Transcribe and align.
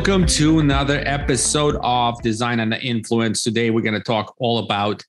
Welcome 0.00 0.24
to 0.28 0.60
another 0.60 1.02
episode 1.04 1.76
of 1.82 2.22
Design 2.22 2.58
and 2.58 2.72
Influence. 2.72 3.42
Today, 3.42 3.68
we're 3.68 3.82
going 3.82 3.92
to 3.92 4.00
talk 4.00 4.34
all 4.38 4.56
about 4.56 5.04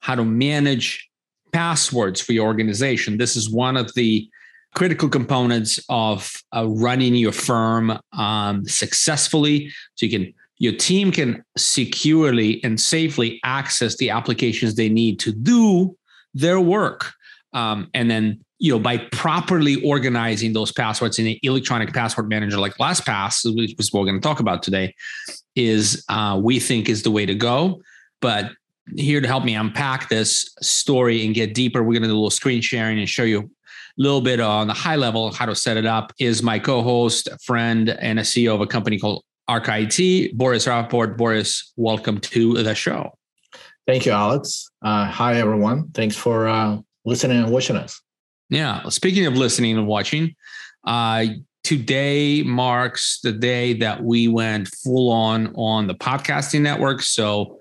how 0.00 0.14
to 0.14 0.26
manage 0.26 1.08
passwords 1.52 2.20
for 2.20 2.34
your 2.34 2.44
organization. 2.44 3.16
This 3.16 3.34
is 3.34 3.50
one 3.50 3.78
of 3.78 3.94
the 3.94 4.28
critical 4.74 5.08
components 5.08 5.80
of 5.88 6.30
uh, 6.54 6.68
running 6.68 7.14
your 7.14 7.32
firm 7.32 7.98
um, 8.12 8.66
successfully. 8.66 9.70
So 9.94 10.04
you 10.04 10.12
can 10.12 10.34
your 10.58 10.74
team 10.74 11.12
can 11.12 11.42
securely 11.56 12.62
and 12.62 12.78
safely 12.78 13.40
access 13.42 13.96
the 13.96 14.10
applications 14.10 14.74
they 14.74 14.90
need 14.90 15.18
to 15.20 15.32
do 15.32 15.96
their 16.34 16.60
work. 16.60 17.10
Um, 17.54 17.88
and 17.94 18.10
then 18.10 18.44
you 18.58 18.72
know, 18.72 18.78
by 18.78 18.98
properly 19.12 19.82
organizing 19.84 20.52
those 20.52 20.72
passwords 20.72 21.18
in 21.18 21.26
an 21.26 21.36
electronic 21.42 21.92
password 21.92 22.28
manager 22.28 22.58
like 22.58 22.74
LastPass, 22.78 23.54
which 23.54 23.74
is 23.78 23.92
what 23.92 24.00
we're 24.00 24.06
going 24.06 24.20
to 24.20 24.26
talk 24.26 24.40
about 24.40 24.62
today, 24.62 24.94
is 25.54 26.04
uh, 26.08 26.40
we 26.42 26.58
think 26.58 26.88
is 26.88 27.02
the 27.02 27.10
way 27.10 27.26
to 27.26 27.34
go. 27.34 27.82
But 28.20 28.52
here 28.94 29.20
to 29.20 29.26
help 29.26 29.44
me 29.44 29.54
unpack 29.54 30.08
this 30.08 30.54
story 30.62 31.26
and 31.26 31.34
get 31.34 31.54
deeper, 31.54 31.82
we're 31.82 31.92
going 31.92 32.02
to 32.02 32.08
do 32.08 32.14
a 32.14 32.16
little 32.16 32.30
screen 32.30 32.62
sharing 32.62 32.98
and 32.98 33.08
show 33.08 33.24
you 33.24 33.40
a 33.40 33.48
little 33.98 34.20
bit 34.20 34.40
on 34.40 34.68
the 34.68 34.74
high 34.74 34.96
level 34.96 35.32
how 35.32 35.46
to 35.46 35.54
set 35.54 35.76
it 35.76 35.86
up. 35.86 36.12
Is 36.18 36.42
my 36.42 36.58
co-host, 36.58 37.28
friend, 37.44 37.90
and 37.90 38.18
a 38.18 38.22
CEO 38.22 38.54
of 38.54 38.60
a 38.60 38.66
company 38.66 38.98
called 38.98 39.22
Arc 39.48 39.66
IT, 39.68 40.36
Boris 40.36 40.66
Rappaport. 40.66 41.16
Boris, 41.16 41.72
welcome 41.76 42.20
to 42.20 42.62
the 42.62 42.74
show. 42.74 43.12
Thank 43.86 44.06
you, 44.06 44.12
Alex. 44.12 44.68
Uh, 44.82 45.06
hi, 45.06 45.34
everyone. 45.34 45.90
Thanks 45.92 46.16
for 46.16 46.48
uh, 46.48 46.78
listening 47.04 47.38
and 47.38 47.52
watching 47.52 47.76
us. 47.76 48.00
Yeah. 48.48 48.88
Speaking 48.88 49.26
of 49.26 49.34
listening 49.34 49.76
and 49.76 49.86
watching, 49.86 50.34
uh, 50.86 51.26
today 51.64 52.42
marks 52.44 53.18
the 53.20 53.32
day 53.32 53.74
that 53.74 54.02
we 54.02 54.28
went 54.28 54.68
full 54.68 55.10
on 55.10 55.52
on 55.56 55.88
the 55.88 55.94
podcasting 55.94 56.60
network. 56.60 57.02
So, 57.02 57.58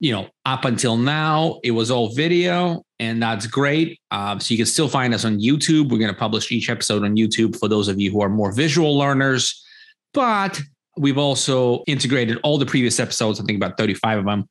you 0.00 0.12
know, 0.12 0.28
up 0.44 0.64
until 0.64 0.96
now, 0.96 1.60
it 1.62 1.70
was 1.70 1.90
all 1.90 2.12
video, 2.14 2.84
and 2.98 3.22
that's 3.22 3.46
great. 3.46 4.00
Uh, 4.10 4.38
so 4.40 4.52
you 4.52 4.58
can 4.58 4.66
still 4.66 4.88
find 4.88 5.14
us 5.14 5.24
on 5.24 5.38
YouTube. 5.38 5.90
We're 5.90 5.98
going 5.98 6.12
to 6.12 6.18
publish 6.18 6.50
each 6.50 6.68
episode 6.68 7.04
on 7.04 7.16
YouTube 7.16 7.58
for 7.58 7.68
those 7.68 7.86
of 7.86 8.00
you 8.00 8.10
who 8.10 8.20
are 8.22 8.28
more 8.28 8.50
visual 8.50 8.98
learners. 8.98 9.64
But 10.12 10.60
we've 10.96 11.18
also 11.18 11.84
integrated 11.86 12.38
all 12.42 12.58
the 12.58 12.66
previous 12.66 12.98
episodes, 12.98 13.40
I 13.40 13.44
think 13.44 13.56
about 13.56 13.76
35 13.76 14.18
of 14.18 14.24
them, 14.24 14.48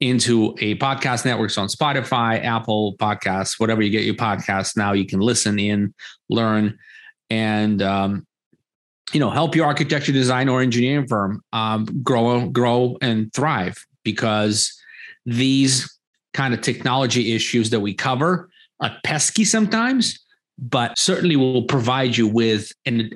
into 0.00 0.54
a 0.58 0.76
podcast 0.76 1.24
network. 1.24 1.50
So 1.50 1.62
on 1.62 1.68
Spotify, 1.68 2.42
Apple 2.44 2.96
Podcasts, 2.98 3.58
whatever 3.58 3.82
you 3.82 3.90
get 3.90 4.04
your 4.04 4.14
podcasts 4.14 4.76
now, 4.76 4.92
you 4.92 5.06
can 5.06 5.20
listen 5.20 5.58
in, 5.58 5.94
learn, 6.28 6.78
and 7.30 7.80
um, 7.82 8.26
you 9.12 9.20
know 9.20 9.30
help 9.30 9.54
your 9.54 9.66
architecture, 9.66 10.12
design, 10.12 10.48
or 10.48 10.60
engineering 10.60 11.06
firm 11.06 11.42
um, 11.52 11.86
grow, 12.02 12.48
grow, 12.48 12.96
and 13.00 13.32
thrive. 13.32 13.76
Because 14.04 14.72
these 15.24 15.92
kind 16.34 16.54
of 16.54 16.60
technology 16.60 17.34
issues 17.34 17.70
that 17.70 17.80
we 17.80 17.94
cover 17.94 18.48
are 18.80 18.94
pesky 19.04 19.44
sometimes, 19.44 20.24
but 20.58 20.96
certainly 20.98 21.34
will 21.34 21.64
provide 21.64 22.16
you 22.16 22.28
with 22.28 22.70
an 22.84 23.10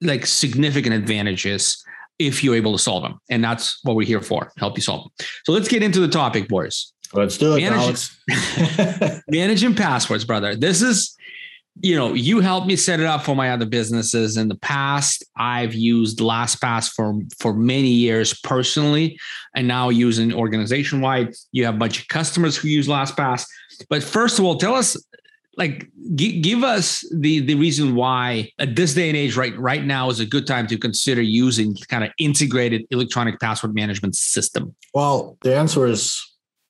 like 0.00 0.26
significant 0.26 0.94
advantages 0.94 1.84
if 2.18 2.44
you're 2.44 2.54
able 2.54 2.72
to 2.72 2.78
solve 2.78 3.02
them. 3.02 3.18
And 3.30 3.42
that's 3.42 3.80
what 3.82 3.96
we're 3.96 4.06
here 4.06 4.20
for, 4.20 4.52
help 4.56 4.76
you 4.76 4.82
solve 4.82 5.04
them. 5.04 5.26
So 5.44 5.52
let's 5.52 5.68
get 5.68 5.82
into 5.82 6.00
the 6.00 6.08
topic, 6.08 6.48
Boris. 6.48 6.92
Let's 7.12 7.38
do 7.38 7.54
it, 7.54 7.60
Manage, 7.60 8.10
Alex. 8.28 9.22
managing 9.28 9.74
passwords, 9.74 10.24
brother. 10.24 10.56
This 10.56 10.82
is, 10.82 11.16
you 11.80 11.94
know, 11.94 12.14
you 12.14 12.40
helped 12.40 12.66
me 12.66 12.76
set 12.76 12.98
it 12.98 13.06
up 13.06 13.22
for 13.22 13.36
my 13.36 13.50
other 13.50 13.66
businesses. 13.66 14.36
In 14.36 14.48
the 14.48 14.56
past, 14.56 15.24
I've 15.36 15.74
used 15.74 16.18
LastPass 16.18 16.90
for 16.90 17.14
for 17.38 17.54
many 17.54 17.88
years 17.88 18.34
personally, 18.40 19.18
and 19.54 19.68
now 19.68 19.90
using 19.90 20.32
organization 20.32 21.00
wide. 21.00 21.34
You 21.52 21.66
have 21.66 21.76
a 21.76 21.78
bunch 21.78 22.00
of 22.00 22.08
customers 22.08 22.56
who 22.56 22.68
use 22.68 22.88
LastPass. 22.88 23.46
But 23.88 24.02
first 24.02 24.38
of 24.38 24.44
all, 24.44 24.56
tell 24.56 24.74
us 24.74 24.96
like 25.56 25.88
g- 26.14 26.40
give 26.40 26.62
us 26.62 27.04
the 27.12 27.40
the 27.40 27.54
reason 27.54 27.94
why 27.94 28.50
at 28.58 28.76
this 28.76 28.94
day 28.94 29.08
and 29.08 29.16
age 29.16 29.36
right 29.36 29.56
right 29.58 29.84
now 29.84 30.10
is 30.10 30.20
a 30.20 30.26
good 30.26 30.46
time 30.46 30.66
to 30.68 30.78
consider 30.78 31.22
using 31.22 31.76
kind 31.88 32.04
of 32.04 32.10
integrated 32.18 32.86
electronic 32.90 33.40
password 33.40 33.74
management 33.74 34.16
system. 34.16 34.74
Well 34.92 35.36
the 35.42 35.56
answer 35.56 35.86
is 35.86 36.20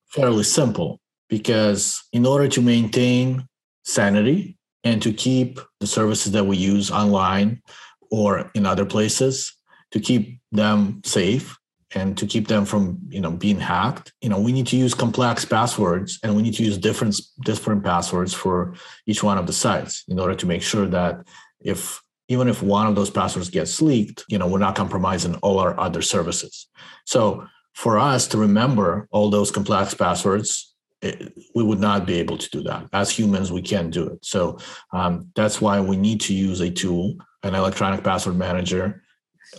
fairly 0.08 0.44
simple 0.44 1.00
because 1.28 2.02
in 2.12 2.26
order 2.26 2.48
to 2.48 2.60
maintain 2.60 3.46
sanity 3.84 4.56
and 4.84 5.02
to 5.02 5.12
keep 5.12 5.58
the 5.80 5.86
services 5.86 6.32
that 6.32 6.44
we 6.44 6.56
use 6.56 6.90
online 6.90 7.62
or 8.10 8.50
in 8.54 8.66
other 8.66 8.84
places 8.84 9.54
to 9.90 10.00
keep 10.00 10.40
them 10.52 11.00
safe 11.04 11.56
and 11.94 12.18
to 12.18 12.26
keep 12.26 12.48
them 12.48 12.64
from 12.64 12.98
you 13.08 13.20
know 13.20 13.30
being 13.30 13.58
hacked 13.58 14.12
you 14.20 14.28
know 14.28 14.38
we 14.38 14.52
need 14.52 14.66
to 14.66 14.76
use 14.76 14.94
complex 14.94 15.44
passwords 15.44 16.18
and 16.22 16.34
we 16.34 16.42
need 16.42 16.54
to 16.54 16.64
use 16.64 16.76
different 16.78 17.14
different 17.44 17.82
passwords 17.84 18.34
for 18.34 18.74
each 19.06 19.22
one 19.22 19.38
of 19.38 19.46
the 19.46 19.52
sites 19.52 20.04
in 20.08 20.18
order 20.18 20.34
to 20.34 20.46
make 20.46 20.62
sure 20.62 20.86
that 20.86 21.26
if 21.60 22.02
even 22.28 22.48
if 22.48 22.62
one 22.62 22.86
of 22.86 22.94
those 22.94 23.10
passwords 23.10 23.50
gets 23.50 23.80
leaked 23.80 24.24
you 24.28 24.38
know 24.38 24.46
we're 24.46 24.58
not 24.58 24.76
compromising 24.76 25.34
all 25.36 25.58
our 25.58 25.78
other 25.78 26.02
services. 26.02 26.68
So 27.04 27.46
for 27.72 27.98
us 27.98 28.28
to 28.28 28.38
remember 28.38 29.08
all 29.10 29.30
those 29.30 29.50
complex 29.50 29.94
passwords 29.94 30.74
it, 31.02 31.34
we 31.54 31.62
would 31.62 31.80
not 31.80 32.06
be 32.06 32.14
able 32.14 32.38
to 32.38 32.48
do 32.48 32.62
that. 32.62 32.88
As 32.92 33.10
humans 33.10 33.52
we 33.52 33.60
can't 33.60 33.90
do 33.90 34.06
it. 34.06 34.24
So 34.24 34.58
um, 34.92 35.28
that's 35.34 35.60
why 35.60 35.80
we 35.80 35.96
need 35.96 36.20
to 36.22 36.34
use 36.34 36.60
a 36.60 36.70
tool 36.70 37.16
an 37.42 37.54
electronic 37.54 38.02
password 38.02 38.36
manager 38.36 39.02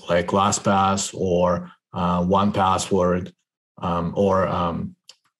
like 0.10 0.28
LastPass 0.28 1.14
or 1.14 1.72
uh, 1.96 2.22
1Password 2.22 3.32
um, 3.82 4.14
or 4.16 4.48
um, 4.48 4.96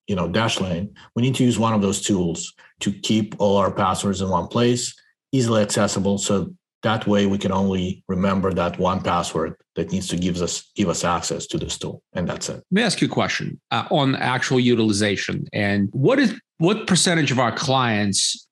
you 0.08 0.16
know 0.16 0.28
dashlane 0.30 0.94
we 1.16 1.22
need 1.22 1.36
to 1.36 1.44
use 1.44 1.58
one 1.60 1.74
of 1.74 1.82
those 1.82 2.02
tools 2.02 2.54
to 2.80 2.92
keep 2.92 3.36
all 3.40 3.58
our 3.58 3.72
passwords 3.72 4.22
in 4.22 4.30
one 4.30 4.48
place 4.48 4.94
easily 5.32 5.62
accessible 5.62 6.18
so 6.18 6.52
that 6.84 7.08
way 7.08 7.26
we 7.26 7.38
can 7.38 7.52
only 7.52 8.04
remember 8.08 8.54
that 8.54 8.78
one 8.78 9.02
password 9.02 9.56
that 9.76 9.92
needs 9.92 10.08
to 10.08 10.16
give 10.16 10.42
us 10.42 10.72
give 10.76 10.88
us 10.88 11.04
access 11.04 11.48
to 11.48 11.58
this 11.58 11.78
tool 11.78 12.02
and 12.14 12.30
that's 12.30 12.48
it. 12.50 12.56
Let 12.56 12.64
me 12.72 12.84
ask 12.84 13.02
you 13.02 13.08
a 13.08 13.12
question 13.12 13.60
uh, 13.72 13.88
on 13.90 14.16
actual 14.16 14.60
utilization 14.60 15.46
and 15.52 15.90
what 15.92 16.20
is 16.20 16.40
what 16.58 16.88
percentage 16.88 17.32
of 17.32 17.40
our 17.40 17.52
clients 17.52 18.48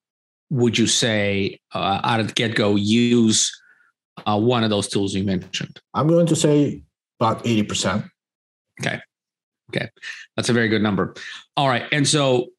would 0.49 0.77
you 0.77 0.87
say 0.87 1.59
uh, 1.73 2.01
out 2.03 2.19
of 2.19 2.27
the 2.27 2.33
get-go 2.33 2.75
use 2.75 3.51
uh, 4.25 4.39
one 4.39 4.63
of 4.63 4.69
those 4.69 4.87
tools 4.87 5.15
you 5.15 5.23
mentioned? 5.23 5.79
I'm 5.93 6.07
going 6.07 6.27
to 6.27 6.35
say 6.35 6.83
about 7.23 7.43
80%. 7.43 8.09
Okay. 8.81 8.99
Okay. 9.73 9.89
That's 10.35 10.49
a 10.49 10.53
very 10.53 10.67
good 10.67 10.81
number. 10.81 11.15
All 11.55 11.67
right. 11.67 11.85
And 11.91 12.07
so 12.07 12.49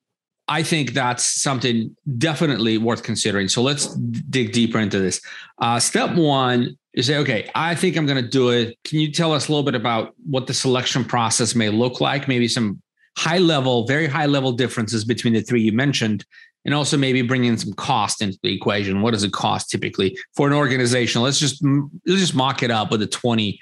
I 0.48 0.62
think 0.62 0.92
that's 0.92 1.22
something 1.22 1.96
definitely 2.18 2.78
worth 2.78 3.02
considering. 3.02 3.48
So 3.48 3.62
let's 3.62 3.94
dig 3.94 4.52
deeper 4.52 4.78
into 4.78 4.98
this. 5.00 5.20
Uh, 5.58 5.78
step 5.80 6.14
one 6.16 6.76
is 6.92 7.06
say, 7.06 7.16
okay, 7.18 7.50
I 7.54 7.74
think 7.74 7.96
I'm 7.96 8.06
going 8.06 8.22
to 8.22 8.28
do 8.28 8.50
it. 8.50 8.76
Can 8.84 9.00
you 9.00 9.10
tell 9.10 9.32
us 9.32 9.48
a 9.48 9.52
little 9.52 9.64
bit 9.64 9.74
about 9.74 10.14
what 10.26 10.46
the 10.46 10.54
selection 10.54 11.04
process 11.04 11.54
may 11.54 11.70
look 11.70 12.00
like? 12.00 12.28
Maybe 12.28 12.48
some 12.48 12.80
high 13.16 13.38
level, 13.38 13.86
very 13.86 14.06
high 14.06 14.26
level 14.26 14.52
differences 14.52 15.04
between 15.04 15.34
the 15.34 15.40
three 15.40 15.62
you 15.62 15.72
mentioned, 15.72 16.24
and 16.64 16.74
also 16.74 16.96
maybe 16.96 17.22
bring 17.22 17.44
in 17.44 17.56
some 17.56 17.72
cost 17.74 18.22
into 18.22 18.38
the 18.42 18.54
equation. 18.54 19.02
What 19.02 19.12
does 19.12 19.24
it 19.24 19.32
cost 19.32 19.70
typically 19.70 20.16
for 20.34 20.46
an 20.46 20.52
organization? 20.52 21.22
Let's 21.22 21.38
just 21.38 21.62
let's 21.64 22.20
just 22.20 22.34
mock 22.34 22.62
it 22.62 22.70
up 22.70 22.90
with 22.90 23.02
a 23.02 23.06
20 23.06 23.58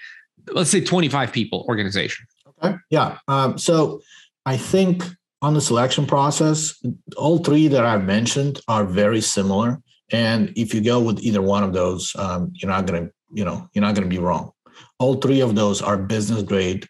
let's 0.49 0.71
say 0.71 0.81
25 0.81 1.33
people 1.33 1.65
organization. 1.69 2.27
Okay. 2.63 2.77
Yeah. 2.91 3.19
Um, 3.29 3.59
so 3.59 4.01
I 4.47 4.57
think 4.57 5.05
on 5.41 5.55
the 5.55 5.61
selection 5.61 6.07
process, 6.07 6.81
all 7.17 7.39
three 7.39 7.69
that 7.69 7.85
I've 7.85 8.05
mentioned 8.05 8.61
are 8.69 8.85
very 8.85 9.21
similar. 9.21 9.81
And 10.13 10.53
if 10.57 10.75
you 10.75 10.81
go 10.81 11.01
with 11.01 11.21
either 11.21 11.43
one 11.43 11.65
of 11.65 11.73
those, 11.73 12.15
um, 12.17 12.53
you're 12.55 12.71
not 12.71 12.87
going 12.87 13.07
to, 13.07 13.13
you 13.33 13.45
know, 13.45 13.69
you're 13.73 13.83
not 13.83 13.95
going 13.95 14.09
to 14.09 14.15
be 14.15 14.23
wrong. 14.23 14.53
All 14.99 15.15
three 15.15 15.41
of 15.41 15.55
those 15.55 15.83
are 15.83 15.97
business 15.97 16.43
grade 16.43 16.87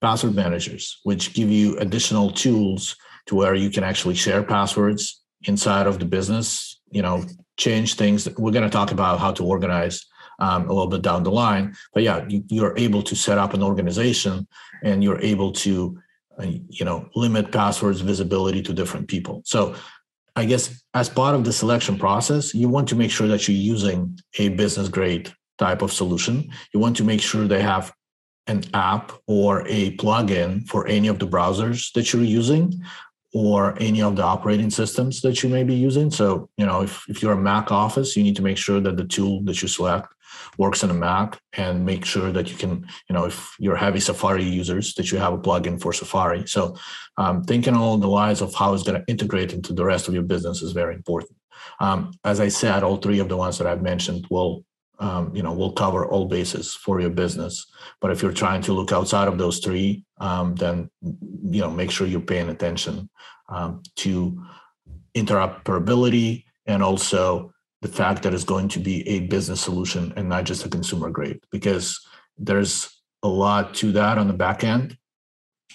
password 0.00 0.34
managers, 0.34 1.00
which 1.04 1.32
give 1.32 1.48
you 1.48 1.78
additional 1.78 2.30
tools 2.30 2.96
to 3.26 3.34
where 3.34 3.54
you 3.54 3.70
can 3.70 3.84
actually 3.84 4.14
share 4.14 4.42
passwords 4.42 5.22
inside 5.44 5.86
of 5.86 5.98
the 5.98 6.04
business, 6.04 6.80
you 6.90 7.00
know, 7.00 7.24
change 7.56 7.94
things. 7.94 8.28
We're 8.36 8.52
going 8.52 8.64
to 8.64 8.70
talk 8.70 8.92
about 8.92 9.18
how 9.18 9.32
to 9.32 9.44
organize 9.44 10.04
um, 10.38 10.64
a 10.68 10.72
little 10.72 10.88
bit 10.88 11.02
down 11.02 11.22
the 11.22 11.30
line. 11.30 11.76
But 11.92 12.02
yeah, 12.02 12.24
you, 12.28 12.44
you're 12.48 12.76
able 12.76 13.02
to 13.02 13.14
set 13.14 13.38
up 13.38 13.54
an 13.54 13.62
organization 13.62 14.46
and 14.82 15.02
you're 15.02 15.20
able 15.20 15.52
to, 15.52 15.98
uh, 16.38 16.46
you 16.68 16.84
know, 16.84 17.08
limit 17.14 17.52
passwords 17.52 18.00
visibility 18.00 18.62
to 18.62 18.72
different 18.72 19.08
people. 19.08 19.42
So 19.44 19.74
I 20.36 20.44
guess 20.44 20.82
as 20.94 21.08
part 21.08 21.34
of 21.34 21.44
the 21.44 21.52
selection 21.52 21.98
process, 21.98 22.54
you 22.54 22.68
want 22.68 22.88
to 22.88 22.96
make 22.96 23.10
sure 23.10 23.28
that 23.28 23.46
you're 23.46 23.56
using 23.56 24.18
a 24.38 24.48
business 24.50 24.88
grade 24.88 25.32
type 25.58 25.82
of 25.82 25.92
solution. 25.92 26.50
You 26.72 26.80
want 26.80 26.96
to 26.96 27.04
make 27.04 27.20
sure 27.20 27.46
they 27.46 27.62
have 27.62 27.92
an 28.46 28.64
app 28.74 29.12
or 29.26 29.66
a 29.68 29.96
plugin 29.96 30.66
for 30.68 30.86
any 30.86 31.08
of 31.08 31.18
the 31.18 31.26
browsers 31.26 31.92
that 31.92 32.12
you're 32.12 32.22
using 32.22 32.82
or 33.32 33.76
any 33.80 34.00
of 34.00 34.16
the 34.16 34.22
operating 34.22 34.70
systems 34.70 35.20
that 35.20 35.42
you 35.42 35.48
may 35.48 35.64
be 35.64 35.74
using. 35.74 36.10
So, 36.10 36.48
you 36.56 36.66
know, 36.66 36.82
if, 36.82 37.04
if 37.08 37.22
you're 37.22 37.32
a 37.32 37.36
Mac 37.36 37.72
office, 37.72 38.16
you 38.16 38.22
need 38.22 38.36
to 38.36 38.42
make 38.42 38.58
sure 38.58 38.80
that 38.80 38.96
the 38.96 39.04
tool 39.04 39.42
that 39.44 39.60
you 39.60 39.68
select 39.68 40.13
works 40.58 40.84
on 40.84 40.90
a 40.90 40.94
Mac 40.94 41.38
and 41.54 41.84
make 41.84 42.04
sure 42.04 42.32
that 42.32 42.50
you 42.50 42.56
can, 42.56 42.86
you 43.08 43.14
know, 43.14 43.24
if 43.24 43.54
you're 43.58 43.76
heavy 43.76 44.00
Safari 44.00 44.44
users, 44.44 44.94
that 44.94 45.10
you 45.10 45.18
have 45.18 45.32
a 45.32 45.38
plugin 45.38 45.80
for 45.80 45.92
Safari. 45.92 46.46
So 46.46 46.76
um, 47.16 47.44
thinking 47.44 47.74
along 47.74 48.00
the 48.00 48.08
lines 48.08 48.40
of 48.40 48.54
how 48.54 48.74
it's 48.74 48.82
going 48.82 49.00
to 49.00 49.10
integrate 49.10 49.52
into 49.52 49.72
the 49.72 49.84
rest 49.84 50.08
of 50.08 50.14
your 50.14 50.22
business 50.22 50.62
is 50.62 50.72
very 50.72 50.94
important. 50.94 51.36
Um, 51.80 52.12
as 52.24 52.40
I 52.40 52.48
said, 52.48 52.82
all 52.82 52.96
three 52.96 53.18
of 53.18 53.28
the 53.28 53.36
ones 53.36 53.58
that 53.58 53.66
I've 53.66 53.82
mentioned 53.82 54.26
will 54.30 54.64
um, 55.00 55.34
you 55.34 55.42
know 55.42 55.52
will 55.52 55.72
cover 55.72 56.06
all 56.06 56.26
bases 56.26 56.74
for 56.74 57.00
your 57.00 57.10
business 57.10 57.66
but 58.00 58.12
if 58.12 58.22
you're 58.22 58.32
trying 58.32 58.62
to 58.62 58.72
look 58.72 58.92
outside 58.92 59.26
of 59.26 59.38
those 59.38 59.58
three 59.58 60.04
um, 60.18 60.54
then 60.54 60.88
you 61.02 61.60
know 61.60 61.70
make 61.70 61.90
sure 61.90 62.06
you're 62.06 62.20
paying 62.20 62.48
attention 62.48 63.10
um, 63.48 63.82
to 63.96 64.40
interoperability 65.14 66.44
and 66.66 66.82
also 66.82 67.52
the 67.84 67.92
fact 67.92 68.22
that 68.22 68.32
it's 68.32 68.44
going 68.44 68.66
to 68.66 68.80
be 68.80 69.06
a 69.06 69.20
business 69.20 69.60
solution 69.60 70.10
and 70.16 70.26
not 70.26 70.44
just 70.44 70.64
a 70.64 70.70
consumer 70.70 71.10
grade 71.10 71.38
because 71.52 72.00
there's 72.38 72.88
a 73.22 73.28
lot 73.28 73.74
to 73.74 73.92
that 73.92 74.16
on 74.16 74.26
the 74.26 74.32
back 74.32 74.64
end 74.64 74.96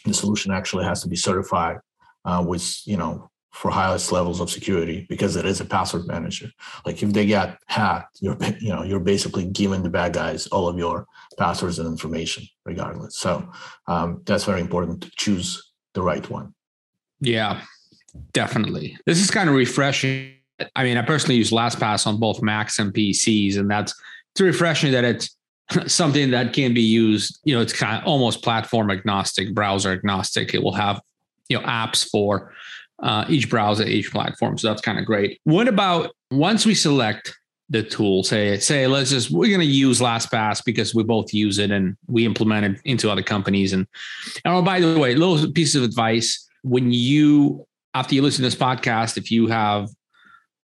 the 0.06 0.14
solution 0.14 0.52
actually 0.52 0.84
has 0.84 1.04
to 1.04 1.08
be 1.08 1.16
certified 1.16 1.78
uh, 2.26 2.44
with 2.46 2.82
you 2.88 2.98
know 2.98 3.30
for 3.52 3.70
highest 3.70 4.12
levels 4.12 4.40
of 4.40 4.50
security 4.50 5.06
because 5.08 5.36
it 5.36 5.46
is 5.46 5.60
a 5.60 5.66
password 5.66 6.08
manager. 6.08 6.50
Like 6.86 7.02
if 7.04 7.12
they 7.12 7.26
get 7.26 7.58
hacked, 7.68 8.18
you're 8.22 8.38
you 8.60 8.70
know 8.70 8.84
you're 8.84 9.00
basically 9.00 9.46
giving 9.46 9.84
the 9.84 9.90
bad 9.90 10.14
guys 10.14 10.48
all 10.48 10.68
of 10.68 10.78
your 10.78 11.06
passwords 11.38 11.78
and 11.78 11.88
information 11.88 12.44
regardless. 12.66 13.18
So 13.18 13.48
um, 13.88 14.22
that's 14.26 14.46
very 14.46 14.62
important 14.62 15.04
to 15.04 15.12
choose 15.16 15.72
the 15.94 16.02
right 16.02 16.28
one. 16.30 16.54
Yeah, 17.22 17.62
definitely. 18.34 18.98
This 19.06 19.20
is 19.20 19.30
kind 19.30 19.50
of 19.50 19.56
refreshing. 19.56 20.39
I 20.76 20.84
mean, 20.84 20.98
I 20.98 21.02
personally 21.02 21.36
use 21.36 21.52
LastPass 21.52 22.08
on 22.08 22.20
both 22.20 22.42
Macs 22.42 22.80
and 22.80 22.94
PCs, 22.94 23.58
and 23.58 23.70
that's 23.70 23.94
it's 24.34 24.42
refreshing 24.42 24.92
that 24.92 25.04
it's 25.04 25.36
something 25.88 26.32
that 26.32 26.54
can 26.54 26.74
be 26.74 26.82
used. 26.82 27.40
You 27.44 27.56
know, 27.56 27.62
it's 27.62 27.74
kind 27.74 28.02
of 28.02 28.08
almost 28.08 28.44
platform 28.44 28.92
agnostic, 28.92 29.54
browser 29.54 29.92
agnostic. 29.92 30.54
It 30.54 30.64
will 30.64 30.74
have 30.74 31.02
you 31.48 31.60
know 31.60 31.66
apps 31.66 32.10
for 32.10 32.54
uh, 33.02 33.26
each 33.30 33.50
browser, 33.50 33.84
each 33.84 34.12
platform. 34.12 34.58
So 34.58 34.68
that's 34.68 34.82
kind 34.82 35.00
of 35.00 35.06
great. 35.06 35.40
What 35.44 35.68
about 35.68 36.16
once 36.32 36.66
we 36.66 36.76
select 36.76 37.34
the 37.70 37.84
tool, 37.84 38.24
say, 38.24 38.58
say, 38.58 38.88
let's 38.88 39.12
just, 39.12 39.30
we're 39.30 39.48
going 39.48 39.60
to 39.60 39.66
use 39.66 40.00
LastPass 40.00 40.64
because 40.66 40.96
we 40.96 41.04
both 41.04 41.34
use 41.34 41.60
it 41.60 41.70
and 41.70 41.96
we 42.08 42.26
implement 42.26 42.66
it 42.66 42.82
into 42.84 43.12
other 43.12 43.22
companies. 43.22 43.74
And, 43.74 43.86
and 44.44 44.56
oh, 44.56 44.62
by 44.62 44.80
the 44.80 44.98
way, 44.98 45.14
little 45.14 45.52
piece 45.52 45.76
of 45.76 45.84
advice 45.84 46.50
when 46.64 46.92
you, 46.92 47.66
after 47.94 48.16
you 48.16 48.24
listen 48.24 48.44
to 48.44 48.50
this 48.50 48.60
podcast, 48.60 49.18
if 49.18 49.32
you 49.32 49.48
have 49.48 49.90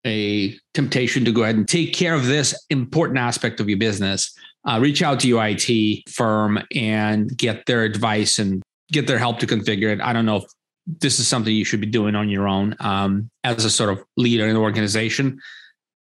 a 0.07 0.57
temptation 0.75 1.25
to 1.25 1.33
go 1.33 1.43
ahead 1.43 1.57
and 1.57 1.69
take 1.69 1.95
care 1.95 2.15
of 2.15 2.27
this 2.27 2.55
important 2.71 3.19
aspect 3.19 3.61
of 3.61 3.69
your 3.69 3.79
business, 3.79 4.37
uh, 4.67 4.79
reach 4.81 5.03
out 5.03 5.21
to 5.21 5.29
your 5.29 5.45
IT 5.47 6.09
firm 6.09 6.59
and 6.75 7.37
get 7.37 7.67
their 7.67 7.83
advice 7.83 8.39
and 8.39 8.63
get 8.93 9.07
their 9.07 9.19
help 9.19 9.39
to 9.41 9.47
configure 9.47 9.93
it. 9.93 10.01
I 10.01 10.13
don't 10.13 10.27
know 10.27 10.37
if 10.37 10.45
this 10.87 11.19
is 11.19 11.27
something 11.27 11.55
you 11.55 11.65
should 11.65 11.81
be 11.81 11.87
doing 11.87 12.15
on 12.15 12.29
your 12.29 12.47
own 12.49 12.77
um, 12.81 13.31
as 13.45 13.65
a 13.65 13.71
sort 13.71 13.91
of 13.91 14.05
leader 14.17 14.47
in 14.47 14.55
the 14.55 14.61
organization. 14.61 15.41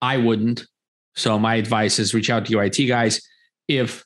I 0.01 0.17
wouldn't. 0.17 0.65
So 1.17 1.39
my 1.39 1.57
advice 1.57 1.99
is 1.99 2.15
reach 2.15 2.31
out 2.31 2.47
to 2.47 2.53
your 2.53 2.63
IT 2.63 2.87
guys. 2.87 3.21
If 3.69 4.05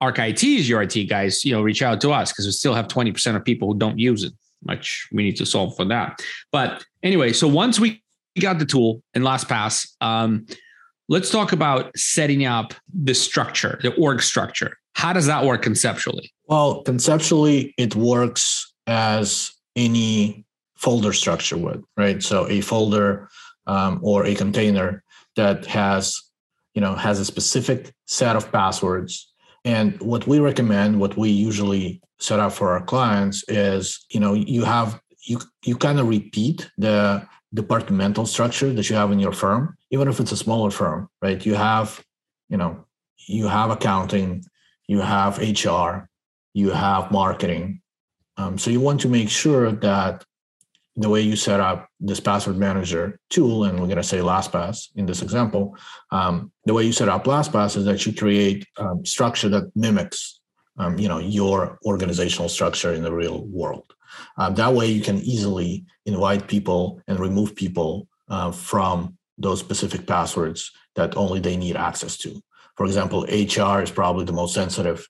Arc 0.00 0.18
IT 0.18 0.42
is 0.42 0.68
your 0.68 0.82
IT 0.82 1.04
guys, 1.04 1.44
you 1.44 1.52
know, 1.52 1.62
reach 1.62 1.82
out 1.82 2.00
to 2.02 2.10
us 2.10 2.32
because 2.32 2.44
we 2.46 2.52
still 2.52 2.74
have 2.74 2.88
20% 2.88 3.36
of 3.36 3.44
people 3.44 3.72
who 3.72 3.78
don't 3.78 3.98
use 3.98 4.24
it, 4.24 4.32
which 4.62 5.08
we 5.12 5.22
need 5.22 5.36
to 5.36 5.46
solve 5.46 5.76
for 5.76 5.84
that. 5.86 6.20
But 6.50 6.84
anyway, 7.02 7.32
so 7.32 7.48
once 7.48 7.80
we 7.80 8.02
got 8.40 8.58
the 8.58 8.64
tool 8.64 9.02
in 9.14 9.22
LastPass, 9.22 9.88
um, 10.00 10.46
let's 11.08 11.30
talk 11.30 11.52
about 11.52 11.96
setting 11.96 12.46
up 12.46 12.74
the 12.92 13.14
structure, 13.14 13.78
the 13.82 13.94
org 13.94 14.22
structure. 14.22 14.76
How 14.94 15.12
does 15.12 15.26
that 15.26 15.44
work 15.44 15.62
conceptually? 15.62 16.32
Well, 16.46 16.82
conceptually, 16.82 17.74
it 17.76 17.94
works 17.94 18.72
as 18.86 19.50
any 19.76 20.44
folder 20.76 21.12
structure 21.12 21.56
would, 21.56 21.82
right? 21.96 22.22
So 22.22 22.48
a 22.48 22.60
folder 22.60 23.28
um, 23.66 24.00
or 24.02 24.24
a 24.24 24.34
container 24.34 25.02
that 25.36 25.66
has, 25.66 26.20
you 26.74 26.80
know, 26.80 26.94
has 26.94 27.20
a 27.20 27.24
specific 27.24 27.92
set 28.06 28.36
of 28.36 28.50
passwords. 28.52 29.32
And 29.64 30.00
what 30.00 30.26
we 30.26 30.40
recommend, 30.40 31.00
what 31.00 31.16
we 31.16 31.30
usually 31.30 32.00
set 32.18 32.40
up 32.40 32.52
for 32.52 32.72
our 32.72 32.82
clients 32.82 33.44
is, 33.48 34.04
you 34.10 34.20
know, 34.20 34.34
you 34.34 34.64
have 34.64 35.00
you 35.24 35.40
you 35.64 35.76
kind 35.76 36.00
of 36.00 36.08
repeat 36.08 36.68
the 36.78 37.26
departmental 37.54 38.26
structure 38.26 38.72
that 38.72 38.88
you 38.88 38.96
have 38.96 39.12
in 39.12 39.18
your 39.18 39.32
firm, 39.32 39.76
even 39.90 40.08
if 40.08 40.20
it's 40.20 40.32
a 40.32 40.36
smaller 40.36 40.70
firm, 40.70 41.08
right? 41.20 41.44
You 41.44 41.54
have, 41.54 42.02
you 42.48 42.56
know, 42.56 42.86
you 43.26 43.46
have 43.46 43.70
accounting, 43.70 44.44
you 44.88 45.00
have 45.00 45.38
HR, 45.38 46.08
you 46.54 46.70
have 46.70 47.10
marketing, 47.10 47.82
um, 48.36 48.58
so 48.58 48.70
you 48.70 48.80
want 48.80 49.00
to 49.02 49.08
make 49.08 49.28
sure 49.28 49.72
that 49.72 50.24
the 50.96 51.08
way 51.08 51.20
you 51.20 51.36
set 51.36 51.60
up 51.60 51.88
this 52.00 52.20
password 52.20 52.58
manager 52.58 53.18
tool, 53.30 53.64
and 53.64 53.78
we're 53.78 53.86
going 53.86 53.96
to 53.96 54.02
say 54.02 54.18
LastPass 54.18 54.88
in 54.96 55.06
this 55.06 55.22
example, 55.22 55.76
um, 56.10 56.52
the 56.66 56.74
way 56.74 56.84
you 56.84 56.92
set 56.92 57.08
up 57.08 57.24
LastPass 57.24 57.76
is 57.76 57.84
that 57.84 58.04
you 58.04 58.14
create 58.14 58.66
um, 58.76 59.04
structure 59.04 59.48
that 59.48 59.70
mimics, 59.74 60.40
um, 60.78 60.98
you 60.98 61.08
know, 61.08 61.18
your 61.18 61.78
organizational 61.86 62.48
structure 62.48 62.92
in 62.92 63.02
the 63.02 63.12
real 63.12 63.46
world. 63.46 63.94
Um, 64.36 64.54
that 64.56 64.74
way, 64.74 64.88
you 64.88 65.02
can 65.02 65.18
easily 65.18 65.86
invite 66.06 66.48
people 66.48 67.00
and 67.06 67.18
remove 67.18 67.54
people 67.54 68.08
uh, 68.28 68.52
from 68.52 69.16
those 69.38 69.60
specific 69.60 70.06
passwords 70.06 70.70
that 70.94 71.16
only 71.16 71.40
they 71.40 71.56
need 71.56 71.76
access 71.76 72.16
to. 72.18 72.40
For 72.76 72.86
example, 72.86 73.22
HR 73.24 73.82
is 73.82 73.90
probably 73.90 74.24
the 74.24 74.32
most 74.32 74.54
sensitive 74.54 75.06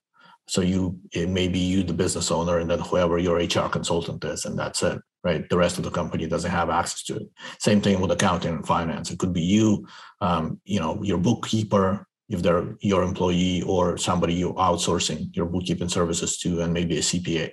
so 0.47 0.61
you 0.61 0.99
it 1.13 1.29
may 1.29 1.47
be 1.47 1.59
you, 1.59 1.83
the 1.83 1.93
business 1.93 2.31
owner, 2.31 2.59
and 2.59 2.69
then 2.69 2.79
whoever 2.79 3.17
your 3.17 3.37
HR 3.37 3.69
consultant 3.69 4.23
is, 4.25 4.45
and 4.45 4.57
that's 4.57 4.83
it, 4.83 4.99
right? 5.23 5.47
The 5.49 5.57
rest 5.57 5.77
of 5.77 5.83
the 5.83 5.91
company 5.91 6.27
doesn't 6.27 6.51
have 6.51 6.69
access 6.69 7.03
to 7.03 7.15
it. 7.15 7.29
Same 7.59 7.81
thing 7.81 8.01
with 8.01 8.11
accounting 8.11 8.53
and 8.53 8.67
finance. 8.67 9.09
It 9.09 9.19
could 9.19 9.33
be 9.33 9.41
you, 9.41 9.87
um, 10.21 10.59
you 10.65 10.79
know, 10.79 11.01
your 11.01 11.17
bookkeeper, 11.17 12.05
if 12.29 12.41
they're 12.41 12.75
your 12.81 13.03
employee, 13.03 13.61
or 13.63 13.97
somebody 13.97 14.33
you're 14.33 14.53
outsourcing 14.55 15.33
your 15.35 15.45
bookkeeping 15.45 15.89
services 15.89 16.37
to, 16.39 16.61
and 16.61 16.73
maybe 16.73 16.97
a 16.97 17.01
CPA. 17.01 17.51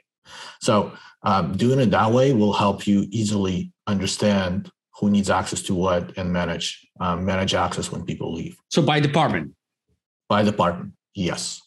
So 0.61 0.93
um, 1.23 1.57
doing 1.57 1.81
it 1.81 1.91
that 1.91 2.13
way 2.13 2.33
will 2.33 2.53
help 2.53 2.87
you 2.87 3.07
easily 3.11 3.73
understand 3.87 4.71
who 4.99 5.11
needs 5.11 5.31
access 5.31 5.63
to 5.63 5.75
what 5.75 6.17
and 6.17 6.33
manage 6.33 6.87
um, 7.01 7.25
manage 7.25 7.55
access 7.55 7.91
when 7.91 8.05
people 8.05 8.35
leave. 8.35 8.57
So 8.69 8.83
by 8.83 9.01
department. 9.01 9.55
By 10.29 10.45
department, 10.45 10.93
yes. 11.15 11.61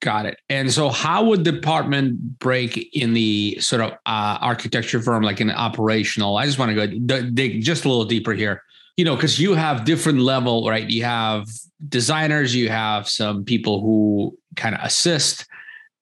Got 0.00 0.26
it. 0.26 0.38
And 0.48 0.70
so, 0.70 0.90
how 0.90 1.24
would 1.24 1.42
department 1.42 2.38
break 2.38 2.94
in 2.94 3.14
the 3.14 3.58
sort 3.60 3.80
of 3.80 3.92
uh, 4.06 4.38
architecture 4.40 5.00
firm, 5.00 5.22
like 5.22 5.40
an 5.40 5.50
operational? 5.50 6.36
I 6.36 6.44
just 6.44 6.58
want 6.58 6.76
to 6.76 6.86
go 6.86 7.22
dig 7.30 7.62
just 7.62 7.84
a 7.84 7.88
little 7.88 8.04
deeper 8.04 8.34
here. 8.34 8.62
You 8.96 9.04
know, 9.04 9.14
because 9.14 9.40
you 9.40 9.54
have 9.54 9.84
different 9.84 10.20
level, 10.20 10.68
right? 10.68 10.88
You 10.88 11.04
have 11.04 11.48
designers, 11.88 12.54
you 12.54 12.68
have 12.68 13.08
some 13.08 13.44
people 13.44 13.80
who 13.80 14.38
kind 14.54 14.74
of 14.74 14.82
assist, 14.84 15.46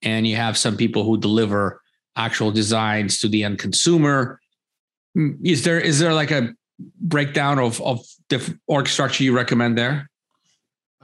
and 0.02 0.26
you 0.26 0.37
have 0.37 0.58
some 0.58 0.76
people 0.76 1.04
who 1.04 1.16
deliver 1.16 1.80
actual 2.16 2.50
designs 2.50 3.18
to 3.21 3.28
the 3.28 3.44
end 3.44 3.59
consumer. 3.59 4.40
Mm, 5.16 5.38
is 5.44 5.64
there 5.64 5.80
is 5.80 5.99
there 5.99 6.14
like 6.14 6.30
a 6.30 6.54
breakdown 7.00 7.59
of 7.59 7.80
of 7.83 8.04
the 8.28 8.59
org 8.66 8.88
structure 8.88 9.25
you 9.25 9.35
recommend 9.37 9.78
there? 9.78 10.09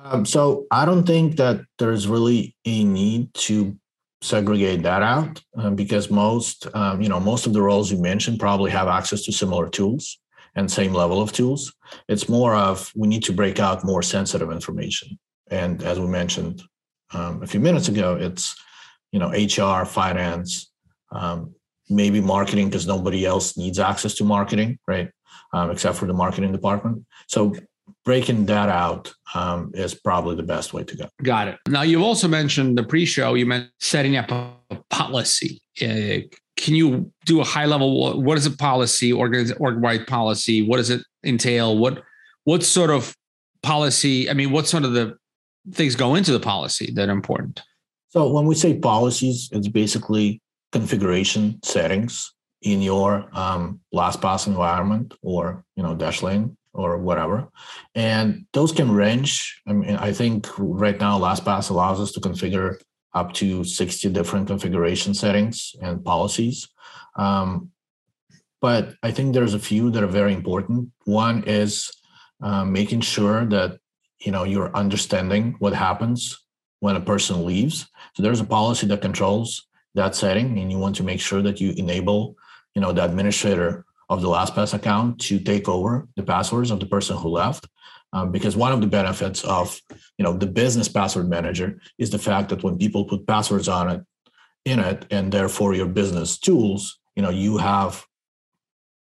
Um, 0.02 0.24
so 0.24 0.66
I 0.70 0.84
don't 0.84 1.06
think 1.06 1.36
that 1.36 1.60
there's 1.78 2.08
really 2.08 2.56
a 2.64 2.84
need 2.84 3.34
to 3.34 3.76
segregate 4.22 4.82
that 4.82 5.02
out 5.02 5.42
uh, 5.56 5.70
because 5.70 6.10
most, 6.10 6.66
um, 6.74 7.00
you 7.00 7.08
know, 7.08 7.20
most 7.20 7.46
of 7.46 7.52
the 7.52 7.62
roles 7.62 7.90
you 7.90 7.98
mentioned 7.98 8.38
probably 8.38 8.70
have 8.70 8.88
access 8.88 9.22
to 9.22 9.32
similar 9.32 9.68
tools 9.68 10.18
and 10.54 10.70
same 10.70 10.92
level 10.92 11.20
of 11.20 11.32
tools. 11.32 11.72
It's 12.08 12.28
more 12.28 12.54
of 12.54 12.92
we 12.94 13.08
need 13.08 13.24
to 13.24 13.32
break 13.32 13.60
out 13.60 13.84
more 13.84 14.02
sensitive 14.02 14.50
information. 14.50 15.18
And 15.50 15.82
as 15.82 15.98
we 15.98 16.06
mentioned 16.06 16.62
um, 17.12 17.42
a 17.42 17.46
few 17.46 17.60
minutes 17.60 17.88
ago, 17.88 18.16
it's 18.16 18.56
you 19.12 19.18
know 19.18 19.30
HR, 19.30 19.84
finance, 19.84 20.69
um, 21.12 21.54
maybe 21.88 22.20
marketing 22.20 22.68
because 22.68 22.86
nobody 22.86 23.26
else 23.26 23.56
needs 23.56 23.78
access 23.78 24.14
to 24.14 24.24
marketing, 24.24 24.78
right? 24.86 25.10
Um, 25.52 25.70
except 25.70 25.96
for 25.96 26.06
the 26.06 26.12
marketing 26.12 26.52
department. 26.52 27.04
So 27.26 27.54
breaking 28.04 28.46
that 28.46 28.68
out 28.68 29.12
um, 29.34 29.72
is 29.74 29.94
probably 29.94 30.36
the 30.36 30.42
best 30.42 30.72
way 30.72 30.84
to 30.84 30.96
go. 30.96 31.08
Got 31.22 31.48
it. 31.48 31.58
Now, 31.68 31.82
you've 31.82 32.02
also 32.02 32.28
mentioned 32.28 32.78
the 32.78 32.84
pre 32.84 33.04
show, 33.04 33.34
you 33.34 33.46
meant 33.46 33.70
setting 33.80 34.16
up 34.16 34.30
a 34.30 34.76
policy. 34.90 35.60
Uh, 35.82 36.26
can 36.56 36.74
you 36.74 37.12
do 37.24 37.40
a 37.40 37.44
high 37.44 37.64
level? 37.66 38.20
What 38.22 38.38
is 38.38 38.46
a 38.46 38.50
policy, 38.50 39.12
org 39.12 39.34
wide 39.60 40.06
policy? 40.06 40.66
What 40.66 40.76
does 40.76 40.90
it 40.90 41.02
entail? 41.24 41.76
What 41.78 42.02
what 42.44 42.62
sort 42.62 42.90
of 42.90 43.14
policy? 43.62 44.28
I 44.28 44.34
mean, 44.34 44.50
what 44.50 44.66
sort 44.66 44.84
of 44.84 44.92
the 44.92 45.16
things 45.72 45.96
go 45.96 46.14
into 46.14 46.32
the 46.32 46.40
policy 46.40 46.92
that 46.94 47.08
are 47.08 47.12
important? 47.12 47.62
So 48.10 48.30
when 48.30 48.46
we 48.46 48.54
say 48.54 48.78
policies, 48.78 49.48
it's 49.52 49.68
basically 49.68 50.42
configuration 50.72 51.60
settings 51.64 52.32
in 52.62 52.82
your 52.82 53.28
um, 53.32 53.80
LastPass 53.94 54.46
environment 54.46 55.14
or 55.22 55.64
you 55.76 55.82
know 55.82 55.96
Dashlane 55.96 56.56
or 56.72 56.98
whatever. 56.98 57.48
And 57.94 58.46
those 58.52 58.72
can 58.72 58.90
range. 58.92 59.60
I 59.66 59.72
mean, 59.72 59.96
I 59.96 60.12
think 60.12 60.46
right 60.58 60.98
now 61.00 61.18
LastPass 61.18 61.70
allows 61.70 62.00
us 62.00 62.12
to 62.12 62.20
configure 62.20 62.76
up 63.12 63.32
to 63.34 63.64
60 63.64 64.08
different 64.10 64.46
configuration 64.46 65.14
settings 65.14 65.74
and 65.82 66.04
policies. 66.04 66.68
Um, 67.16 67.70
but 68.60 68.94
I 69.02 69.10
think 69.10 69.34
there's 69.34 69.54
a 69.54 69.58
few 69.58 69.90
that 69.90 70.02
are 70.02 70.14
very 70.20 70.32
important. 70.32 70.90
One 71.04 71.42
is 71.44 71.90
uh, 72.42 72.64
making 72.64 73.00
sure 73.00 73.46
that 73.46 73.78
you 74.20 74.32
know 74.32 74.44
you're 74.44 74.74
understanding 74.76 75.56
what 75.58 75.72
happens 75.72 76.38
when 76.80 76.96
a 76.96 77.00
person 77.00 77.44
leaves. 77.44 77.88
So 78.14 78.22
there's 78.22 78.40
a 78.40 78.44
policy 78.44 78.86
that 78.88 79.02
controls 79.02 79.66
that 79.94 80.14
setting, 80.14 80.58
and 80.58 80.70
you 80.70 80.78
want 80.78 80.96
to 80.96 81.02
make 81.02 81.20
sure 81.20 81.42
that 81.42 81.60
you 81.60 81.72
enable 81.76 82.36
you 82.74 82.80
know 82.80 82.92
the 82.92 83.04
administrator 83.04 83.84
of 84.08 84.22
the 84.22 84.28
LastPass 84.28 84.74
account 84.74 85.20
to 85.20 85.38
take 85.38 85.68
over 85.68 86.08
the 86.16 86.22
passwords 86.22 86.70
of 86.70 86.80
the 86.80 86.86
person 86.86 87.16
who 87.16 87.28
left. 87.28 87.68
Um, 88.12 88.32
because 88.32 88.56
one 88.56 88.72
of 88.72 88.80
the 88.80 88.88
benefits 88.88 89.44
of 89.44 89.80
you 90.18 90.24
know 90.24 90.32
the 90.32 90.46
business 90.46 90.88
password 90.88 91.28
manager 91.28 91.80
is 91.98 92.10
the 92.10 92.18
fact 92.18 92.48
that 92.48 92.62
when 92.62 92.76
people 92.76 93.04
put 93.04 93.26
passwords 93.26 93.68
on 93.68 93.88
it 93.88 94.02
in 94.64 94.80
it 94.80 95.06
and 95.10 95.32
therefore 95.32 95.74
your 95.74 95.86
business 95.86 96.38
tools 96.38 96.98
you 97.14 97.22
know 97.22 97.30
you 97.30 97.56
have 97.58 98.04